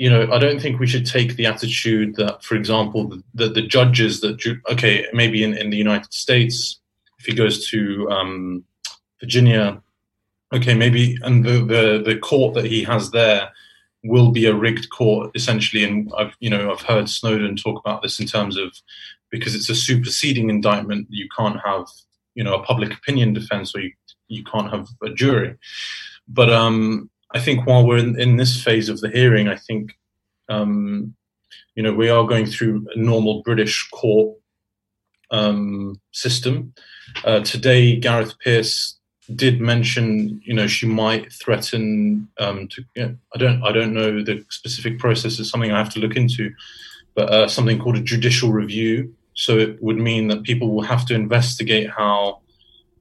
you 0.01 0.09
know, 0.09 0.33
I 0.33 0.39
don't 0.39 0.59
think 0.59 0.81
we 0.81 0.87
should 0.87 1.05
take 1.05 1.37
the 1.37 1.45
attitude 1.45 2.17
that, 2.17 2.43
for 2.43 2.55
example, 2.55 3.07
the, 3.07 3.23
the, 3.35 3.49
the 3.51 3.61
judges 3.61 4.23
that, 4.23 4.41
okay, 4.73 5.05
maybe 5.13 5.45
in, 5.45 5.53
in 5.53 5.69
the 5.69 5.77
United 5.77 6.11
States, 6.11 6.81
if 7.19 7.27
he 7.27 7.35
goes 7.35 7.69
to 7.69 8.11
um, 8.11 8.65
Virginia, 9.21 9.83
okay, 10.55 10.73
maybe, 10.73 11.19
and 11.23 11.45
the, 11.45 11.63
the, 11.63 12.03
the 12.03 12.19
court 12.19 12.55
that 12.55 12.65
he 12.65 12.83
has 12.83 13.11
there 13.11 13.51
will 14.03 14.31
be 14.31 14.47
a 14.47 14.55
rigged 14.55 14.89
court, 14.89 15.33
essentially. 15.35 15.85
And 15.85 16.11
I've, 16.17 16.35
you 16.41 16.49
know, 16.49 16.73
I've 16.73 16.81
heard 16.81 17.11
Snowden 17.11 17.57
talk 17.57 17.79
about 17.79 18.01
this 18.01 18.19
in 18.19 18.27
terms 18.27 18.57
of 18.57 18.75
because 19.29 19.55
it's 19.55 19.69
a 19.69 19.75
superseding 19.75 20.49
indictment, 20.49 21.09
you 21.11 21.29
can't 21.37 21.61
have, 21.63 21.87
you 22.35 22.43
know, 22.43 22.55
a 22.55 22.65
public 22.65 22.95
opinion 22.95 23.35
defense 23.35 23.77
or 23.77 23.81
you, 23.81 23.93
you 24.29 24.45
can't 24.45 24.71
have 24.71 24.89
a 25.03 25.11
jury. 25.11 25.59
But 26.33 26.51
um, 26.51 27.11
I 27.35 27.41
think 27.41 27.67
while 27.67 27.87
we're 27.87 27.99
in, 27.99 28.19
in 28.19 28.37
this 28.37 28.63
phase 28.63 28.89
of 28.89 29.01
the 29.01 29.11
hearing, 29.11 29.49
I 29.49 29.57
think 29.57 29.93
um, 30.49 31.15
you 31.75 31.83
know 31.83 31.93
we 31.93 32.09
are 32.09 32.27
going 32.27 32.47
through 32.47 32.87
a 32.95 32.99
normal 32.99 33.43
British 33.43 33.89
court 33.91 34.37
um, 35.31 36.01
system. 36.13 36.73
Uh, 37.25 37.41
today, 37.41 37.97
Gareth 37.97 38.35
Peirce 38.39 38.97
did 39.35 39.61
mention, 39.61 40.41
you 40.45 40.55
know, 40.55 40.67
she 40.67 40.87
might 40.87 41.33
threaten 41.33 42.29
um, 42.39 42.69
to. 42.69 42.85
You 42.95 43.03
know, 43.07 43.17
I 43.35 43.39
don't, 43.39 43.63
I 43.63 43.73
don't 43.73 43.95
know 43.95 44.23
the 44.23 44.45
specific 44.51 44.99
process. 44.99 45.39
It's 45.39 45.51
something 45.51 45.73
I 45.73 45.79
have 45.79 45.93
to 45.95 46.01
look 46.01 46.17
into, 46.17 46.53
but 47.15 47.29
uh, 47.29 47.49
something 47.49 47.79
called 47.79 47.97
a 47.97 48.03
judicial 48.03 48.53
review. 48.53 49.15
So 49.35 49.59
it 49.59 49.83
would 49.83 49.97
mean 49.97 50.29
that 50.29 50.43
people 50.43 50.71
will 50.71 50.83
have 50.83 51.07
to 51.07 51.15
investigate 51.15 51.91
how 51.91 52.41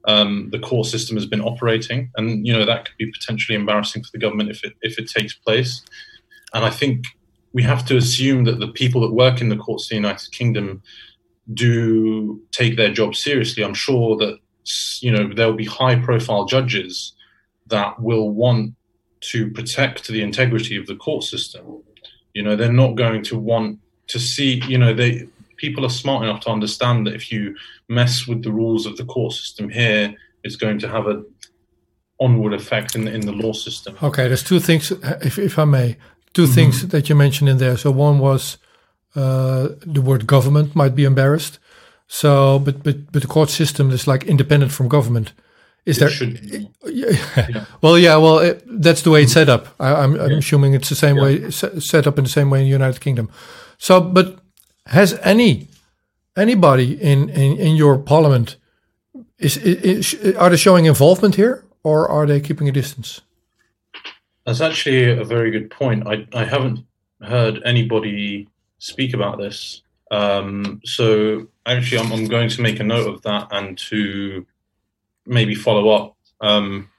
um, 0.05 0.49
the 0.51 0.59
court 0.59 0.87
system 0.87 1.17
has 1.17 1.25
been 1.25 1.41
operating, 1.41 2.11
and 2.15 2.45
you 2.45 2.53
know 2.53 2.65
that 2.65 2.85
could 2.85 2.97
be 2.97 3.11
potentially 3.11 3.55
embarrassing 3.55 4.03
for 4.03 4.09
the 4.13 4.19
government 4.19 4.49
if 4.49 4.63
it 4.63 4.73
if 4.81 4.97
it 4.97 5.09
takes 5.09 5.33
place. 5.33 5.83
And 6.53 6.65
I 6.65 6.69
think 6.69 7.05
we 7.53 7.63
have 7.63 7.85
to 7.87 7.97
assume 7.97 8.45
that 8.45 8.59
the 8.59 8.67
people 8.67 9.01
that 9.01 9.13
work 9.13 9.41
in 9.41 9.49
the 9.49 9.57
courts 9.57 9.85
of 9.85 9.89
the 9.89 9.95
United 9.95 10.31
Kingdom 10.31 10.81
do 11.53 12.41
take 12.51 12.77
their 12.77 12.93
job 12.93 13.15
seriously. 13.15 13.63
I'm 13.63 13.73
sure 13.73 14.15
that 14.17 14.37
you 15.01 15.11
know 15.11 15.33
there 15.33 15.47
will 15.47 15.55
be 15.55 15.65
high 15.65 15.95
profile 15.95 16.45
judges 16.45 17.13
that 17.67 18.01
will 18.01 18.29
want 18.31 18.75
to 19.21 19.51
protect 19.51 20.07
the 20.07 20.21
integrity 20.21 20.77
of 20.77 20.87
the 20.87 20.95
court 20.95 21.23
system. 21.23 21.83
You 22.33 22.43
know, 22.43 22.55
they're 22.55 22.71
not 22.71 22.95
going 22.95 23.23
to 23.23 23.37
want 23.37 23.79
to 24.07 24.19
see, 24.19 24.61
you 24.67 24.77
know, 24.77 24.93
they 24.93 25.27
people 25.59 25.85
are 25.85 25.89
smart 26.03 26.23
enough 26.23 26.41
to 26.41 26.49
understand 26.49 27.05
that 27.05 27.13
if 27.13 27.31
you 27.31 27.55
mess 27.87 28.27
with 28.27 28.43
the 28.43 28.51
rules 28.51 28.85
of 28.85 28.97
the 28.97 29.05
court 29.05 29.33
system 29.33 29.69
here, 29.69 30.15
it's 30.43 30.55
going 30.55 30.79
to 30.79 30.87
have 30.87 31.05
an 31.07 31.25
onward 32.19 32.53
effect 32.53 32.95
in 32.95 33.05
the, 33.05 33.13
in 33.13 33.21
the 33.21 33.31
law 33.31 33.53
system. 33.53 33.95
Okay, 34.01 34.27
there's 34.27 34.43
two 34.43 34.59
things, 34.59 34.91
if, 35.21 35.37
if 35.37 35.59
I 35.59 35.65
may, 35.65 35.97
2 36.33 36.47
things 36.47 36.87
that 36.87 37.09
you 37.09 37.15
mentioned 37.15 37.49
in 37.49 37.57
there. 37.57 37.77
So 37.77 37.91
one 37.91 38.19
was 38.19 38.57
uh, 39.15 39.69
the 39.85 40.01
word 40.01 40.25
government 40.27 40.75
might 40.75 40.95
be 40.95 41.03
embarrassed. 41.03 41.59
So, 42.07 42.59
but 42.59 42.81
but 42.83 43.11
but 43.11 43.21
the 43.21 43.27
court 43.27 43.49
system 43.49 43.91
is 43.91 44.07
like 44.07 44.23
independent 44.23 44.71
from 44.71 44.87
government. 44.87 45.33
Is 45.85 45.97
It 45.97 45.99
there? 45.99 46.09
should 46.09 46.41
be. 46.41 46.69
Yeah. 46.85 47.65
Well, 47.81 47.97
yeah. 47.97 48.17
Well, 48.17 48.39
it, 48.39 48.63
that's 48.65 49.01
the 49.01 49.11
way 49.11 49.23
it's 49.23 49.33
set 49.33 49.49
up. 49.49 49.67
I, 49.79 49.93
I'm, 50.03 50.19
I'm 50.19 50.37
assuming 50.39 50.73
it's 50.73 50.89
the 50.89 50.95
same 50.95 51.17
way 51.17 51.51
set 51.51 52.07
up 52.07 52.17
in 52.17 52.23
the 52.23 52.29
same 52.29 52.49
way 52.49 52.59
in 52.59 52.65
the 52.65 52.71
United 52.71 52.99
Kingdom. 52.99 53.29
So, 53.77 54.01
but 54.01 54.38
has 54.89 55.17
any 55.23 55.67
anybody 56.37 57.01
in 57.01 57.29
in, 57.29 57.57
in 57.57 57.75
your 57.75 57.97
parliament 57.97 58.57
is, 59.39 59.57
is, 59.57 60.13
is 60.13 60.35
are 60.35 60.49
they 60.49 60.57
showing 60.57 60.85
involvement 60.85 61.35
here 61.35 61.63
or 61.83 62.07
are 62.09 62.25
they 62.25 62.39
keeping 62.39 62.67
a 62.67 62.71
distance? 62.71 63.21
That's 64.45 64.61
actually 64.61 65.11
a 65.11 65.23
very 65.23 65.51
good 65.51 65.69
point. 65.69 66.07
I, 66.07 66.27
I 66.33 66.43
haven't 66.43 66.85
heard 67.21 67.61
anybody 67.65 68.49
speak 68.79 69.13
about 69.13 69.37
this. 69.37 69.81
Um, 70.11 70.81
so 70.83 71.47
actually, 71.65 71.99
I'm, 71.99 72.11
I'm 72.11 72.25
going 72.25 72.49
to 72.49 72.61
make 72.61 72.79
a 72.79 72.83
note 72.83 73.07
of 73.07 73.21
that 73.21 73.47
and 73.51 73.77
to 73.89 74.45
maybe 75.25 75.55
follow 75.55 75.89
up. 75.89 76.17
Um, 76.41 76.89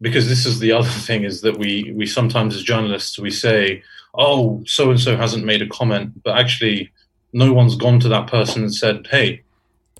because 0.00 0.28
this 0.28 0.46
is 0.46 0.58
the 0.58 0.72
other 0.72 0.88
thing 1.06 1.24
is 1.24 1.40
that 1.40 1.58
we, 1.58 1.92
we 1.94 2.06
sometimes 2.06 2.54
as 2.54 2.62
journalists, 2.62 3.18
we 3.18 3.30
say, 3.30 3.82
oh, 4.14 4.62
so 4.66 4.90
and 4.90 5.00
so 5.00 5.16
hasn't 5.16 5.44
made 5.44 5.62
a 5.62 5.68
comment, 5.68 6.22
but 6.22 6.38
actually 6.38 6.92
no 7.34 7.52
one's 7.52 7.76
gone 7.76 8.00
to 8.00 8.08
that 8.08 8.28
person 8.28 8.62
and 8.62 8.74
said, 8.74 9.06
hey, 9.10 9.42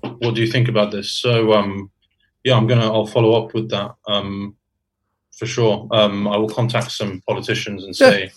what 0.01 0.33
do 0.35 0.41
you 0.41 0.47
think 0.51 0.67
about 0.69 0.91
this? 0.91 1.11
So 1.11 1.53
um, 1.53 1.91
yeah, 2.43 2.55
I'm 2.57 2.65
gonna 2.67 2.91
I'll 2.91 3.05
follow 3.07 3.33
up 3.45 3.53
with 3.53 3.69
that. 3.69 3.93
Um, 4.07 4.55
for 5.37 5.45
sure. 5.45 5.87
Um, 5.91 6.27
I 6.27 6.37
will 6.37 6.49
contact 6.49 6.91
some 6.91 7.21
politicians 7.27 7.83
and 7.83 7.93
Yeah. 7.99 8.09
say, 8.09 8.31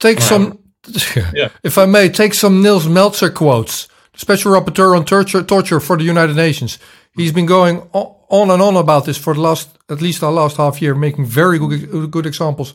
Take 0.00 0.18
Wow. 0.20 0.26
some, 0.26 0.58
Yeah. 1.34 1.50
if 1.62 1.76
I 1.78 1.84
may, 1.86 2.08
take 2.08 2.34
some 2.34 2.62
Nils 2.62 2.86
Melzer 2.86 3.32
quotes. 3.32 3.88
Special 4.16 4.52
Rapporteur 4.52 4.96
on 4.96 5.04
torture, 5.04 5.42
torture 5.42 5.80
for 5.80 5.96
the 5.96 6.04
United 6.04 6.36
Nations. 6.36 6.78
He's 7.16 7.32
been 7.32 7.46
going 7.46 7.82
on 7.92 8.50
and 8.50 8.62
on 8.62 8.76
about 8.76 9.04
this 9.04 9.16
for 9.18 9.34
the 9.34 9.40
last, 9.40 9.68
at 9.90 10.00
least 10.00 10.20
the 10.20 10.30
last 10.30 10.56
half 10.56 10.80
year, 10.82 10.94
making 10.94 11.26
very 11.26 11.58
good, 11.58 12.10
good 12.10 12.26
examples 12.26 12.74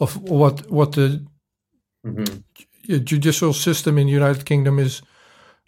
of 0.00 0.16
what 0.22 0.70
what 0.70 0.92
the 0.92 1.24
Mhm. 2.06 2.26
ju- 2.26 2.42
judicial 2.88 3.52
system 3.52 3.98
in 3.98 4.06
the 4.06 4.12
United 4.12 4.44
Kingdom 4.44 4.78
is 4.78 5.02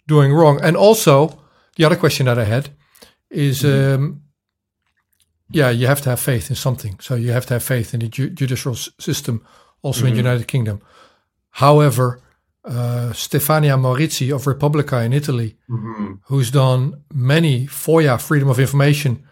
doing 0.07 0.33
wrong. 0.33 0.59
And 0.63 0.75
also, 0.75 1.39
the 1.75 1.85
other 1.85 1.95
question 1.95 2.25
that 2.25 2.37
I 2.39 2.45
had 2.45 2.69
is, 3.29 3.63
um, 3.63 4.21
yeah, 5.49 5.69
you 5.69 5.87
have 5.87 6.01
to 6.01 6.09
have 6.09 6.19
faith 6.19 6.49
in 6.49 6.55
something. 6.55 6.97
So 7.01 7.15
you 7.15 7.31
have 7.31 7.45
to 7.45 7.53
have 7.53 7.63
faith 7.63 7.93
in 7.93 7.99
the 7.99 8.07
ju- 8.09 8.29
judicial 8.29 8.73
s- 8.73 8.89
system, 8.99 9.41
also 9.81 10.05
in 10.05 10.11
the 10.13 10.17
United 10.17 10.47
Kingdom. 10.47 10.79
However, 11.51 12.21
uh, 12.65 13.11
Stefania 13.13 13.75
Maurizi 13.77 14.31
of 14.33 14.45
Repubblica 14.47 15.01
in 15.03 15.13
Italy, 15.13 15.57
Mhm. 15.69 16.19
who's 16.27 16.51
done 16.51 16.93
many 17.13 17.67
FOIA, 17.67 18.17
Freedom 18.19 18.49
of 18.49 18.59
Information 18.59 19.23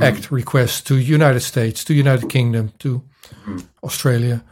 Act 0.00 0.30
requests 0.30 0.80
to 0.82 0.94
United 0.96 1.40
States, 1.40 1.84
to 1.84 1.92
United 1.94 2.28
Kingdom, 2.28 2.70
to 2.78 3.02
Australia, 3.82 4.44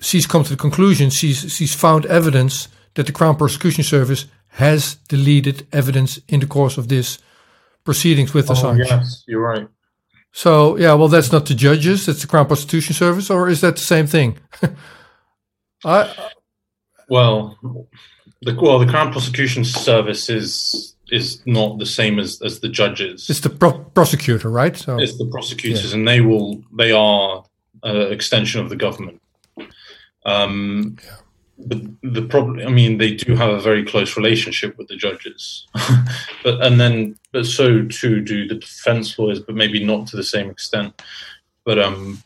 she's 0.00 0.26
come 0.26 0.42
to 0.44 0.50
the 0.50 0.56
conclusion 0.56 1.10
she's 1.10 1.52
she's 1.52 1.74
found 1.74 2.06
evidence 2.06 2.68
that 2.94 3.06
the 3.06 3.12
Crown 3.12 3.36
Prosecution 3.36 3.84
Service 3.84 4.26
has 4.54 4.96
deleted 5.08 5.66
evidence 5.72 6.18
in 6.28 6.40
the 6.40 6.46
course 6.46 6.76
of 6.76 6.88
this 6.88 7.18
proceedings 7.84 8.34
with 8.34 8.50
oh, 8.50 8.54
Assange. 8.54 8.86
yes, 8.86 9.24
you're 9.28 9.40
right. 9.40 9.68
So 10.32 10.76
yeah, 10.76 10.94
well, 10.94 11.08
that's 11.08 11.32
not 11.32 11.46
the 11.46 11.54
judges; 11.54 12.06
that's 12.06 12.20
the 12.22 12.26
Crown 12.26 12.46
Prosecution 12.46 12.94
Service, 12.94 13.30
or 13.30 13.48
is 13.48 13.60
that 13.60 13.76
the 13.76 13.82
same 13.82 14.06
thing? 14.06 14.38
I 15.84 16.12
Well, 17.08 17.58
the 18.42 18.54
well, 18.54 18.78
the 18.78 18.86
Crown 18.86 19.12
Prosecution 19.12 19.64
Service 19.64 20.28
is 20.28 20.94
is 21.10 21.42
not 21.46 21.78
the 21.78 21.86
same 21.86 22.18
as 22.18 22.40
as 22.42 22.60
the 22.60 22.68
judges. 22.68 23.28
it's 23.28 23.40
the 23.40 23.50
pro- 23.50 23.84
prosecutor, 23.94 24.48
right? 24.48 24.76
So 24.76 24.98
It's 25.00 25.18
the 25.18 25.26
prosecutors, 25.26 25.92
and 25.92 26.06
they 26.06 26.20
will 26.20 26.62
they 26.76 26.92
are 26.92 27.44
uh, 27.84 28.10
extension 28.10 28.60
of 28.60 28.68
the 28.68 28.76
government. 28.76 29.19
Um, 30.24 30.98
yeah. 31.04 31.16
But 31.66 31.82
the 32.02 32.22
problem, 32.22 32.66
I 32.66 32.70
mean, 32.70 32.98
they 32.98 33.14
do 33.14 33.34
have 33.36 33.50
a 33.50 33.60
very 33.60 33.84
close 33.84 34.16
relationship 34.16 34.78
with 34.78 34.88
the 34.88 34.96
judges, 34.96 35.66
but 36.42 36.64
and 36.64 36.80
then, 36.80 37.18
but 37.32 37.44
so 37.44 37.84
too 37.86 38.20
do 38.22 38.48
the 38.48 38.54
defense 38.54 39.18
lawyers, 39.18 39.40
but 39.40 39.54
maybe 39.54 39.84
not 39.84 40.06
to 40.08 40.16
the 40.16 40.22
same 40.22 40.48
extent. 40.48 41.02
But 41.64 41.78
um, 41.78 42.22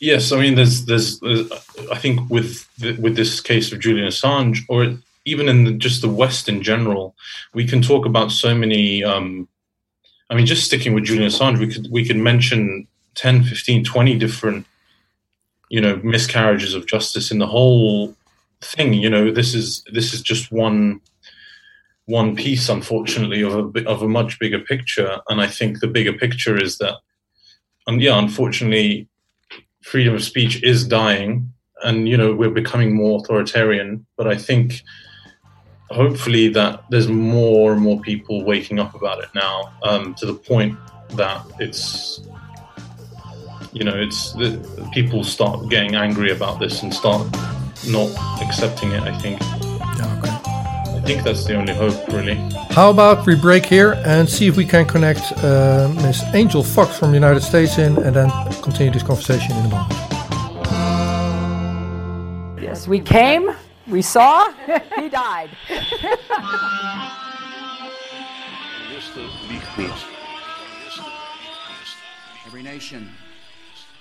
yes, 0.00 0.32
I 0.32 0.40
mean, 0.40 0.56
there's, 0.56 0.84
there's, 0.86 1.20
there's 1.20 1.50
I 1.92 1.98
think 1.98 2.28
with 2.28 2.66
the, 2.78 2.96
with 2.96 3.16
this 3.16 3.40
case 3.40 3.72
of 3.72 3.80
Julian 3.80 4.08
Assange, 4.08 4.58
or 4.68 4.96
even 5.24 5.48
in 5.48 5.64
the, 5.64 5.72
just 5.72 6.02
the 6.02 6.08
West 6.08 6.48
in 6.48 6.62
general, 6.62 7.14
we 7.54 7.66
can 7.66 7.82
talk 7.82 8.04
about 8.04 8.32
so 8.32 8.54
many. 8.54 9.04
Um, 9.04 9.48
I 10.28 10.34
mean, 10.34 10.46
just 10.46 10.64
sticking 10.64 10.94
with 10.94 11.04
Julian 11.04 11.30
Assange, 11.30 11.58
we 11.58 11.72
could 11.72 11.88
we 11.90 12.04
could 12.04 12.16
mention 12.16 12.88
10, 13.14 13.44
15, 13.44 13.84
20 13.84 14.18
different 14.18 14.66
you 15.70 15.80
know 15.80 15.96
miscarriages 16.02 16.74
of 16.74 16.86
justice 16.86 17.30
in 17.30 17.38
the 17.38 17.46
whole 17.46 18.14
thing 18.60 18.92
you 18.92 19.10
know 19.10 19.30
this 19.30 19.54
is 19.54 19.84
this 19.92 20.14
is 20.14 20.22
just 20.22 20.52
one 20.52 21.00
one 22.06 22.36
piece 22.36 22.68
unfortunately 22.68 23.42
of 23.42 23.54
a 23.54 23.88
of 23.88 24.02
a 24.02 24.08
much 24.08 24.38
bigger 24.38 24.58
picture. 24.58 25.18
And 25.28 25.40
i 25.40 25.46
think 25.46 25.80
the 25.80 25.86
bigger 25.86 26.12
picture 26.12 26.56
is 26.62 26.78
that 26.78 26.96
um, 27.86 27.98
yeah 28.00 28.18
unfortunately 28.18 29.08
freedom 29.82 30.14
of 30.14 30.22
speech 30.22 30.62
is 30.62 30.86
dying 30.86 31.52
and 31.82 32.08
you 32.08 32.16
know 32.16 32.34
we're 32.34 32.50
becoming 32.50 32.94
more 32.94 33.20
authoritarian. 33.20 34.06
But 34.16 34.26
i 34.26 34.36
think 34.36 34.82
hopefully 35.90 36.48
that 36.48 36.84
there's 36.90 37.08
more 37.08 37.72
and 37.72 37.80
more 37.80 38.00
people 38.00 38.44
waking 38.44 38.78
up 38.78 38.94
about 38.94 39.22
it 39.22 39.28
now 39.34 39.72
um, 39.82 40.14
to 40.14 40.26
the 40.26 40.34
point 40.34 40.76
that 41.10 41.44
it's 41.60 42.20
you 43.74 43.82
know, 43.84 43.94
it's 43.94 44.32
the, 44.32 44.88
people 44.92 45.24
start 45.24 45.68
getting 45.68 45.96
angry 45.96 46.30
about 46.30 46.60
this 46.60 46.82
and 46.82 46.94
start 46.94 47.26
not 47.88 48.08
accepting 48.40 48.92
it. 48.92 49.02
I 49.02 49.18
think. 49.18 49.42
okay. 49.42 50.30
I 50.96 51.02
think 51.04 51.24
that's 51.24 51.44
the 51.44 51.56
only 51.56 51.74
hope, 51.74 52.06
really. 52.08 52.36
How 52.70 52.90
about 52.90 53.26
we 53.26 53.34
break 53.34 53.66
here 53.66 53.94
and 54.06 54.28
see 54.28 54.46
if 54.46 54.56
we 54.56 54.64
can 54.64 54.86
connect 54.86 55.32
uh, 55.42 55.92
Miss 55.96 56.22
Angel 56.34 56.62
Fox 56.62 56.96
from 56.96 57.08
the 57.08 57.16
United 57.16 57.42
States 57.42 57.76
in, 57.78 57.98
and 57.98 58.14
then 58.14 58.30
continue 58.62 58.92
this 58.92 59.02
conversation 59.02 59.56
in 59.56 59.66
a 59.66 59.68
moment. 59.68 59.92
Yes, 62.62 62.86
we 62.86 63.00
came, 63.00 63.50
we 63.88 64.02
saw, 64.02 64.52
he 64.96 65.08
died. 65.08 65.50
Every 72.46 72.62
nation 72.62 73.10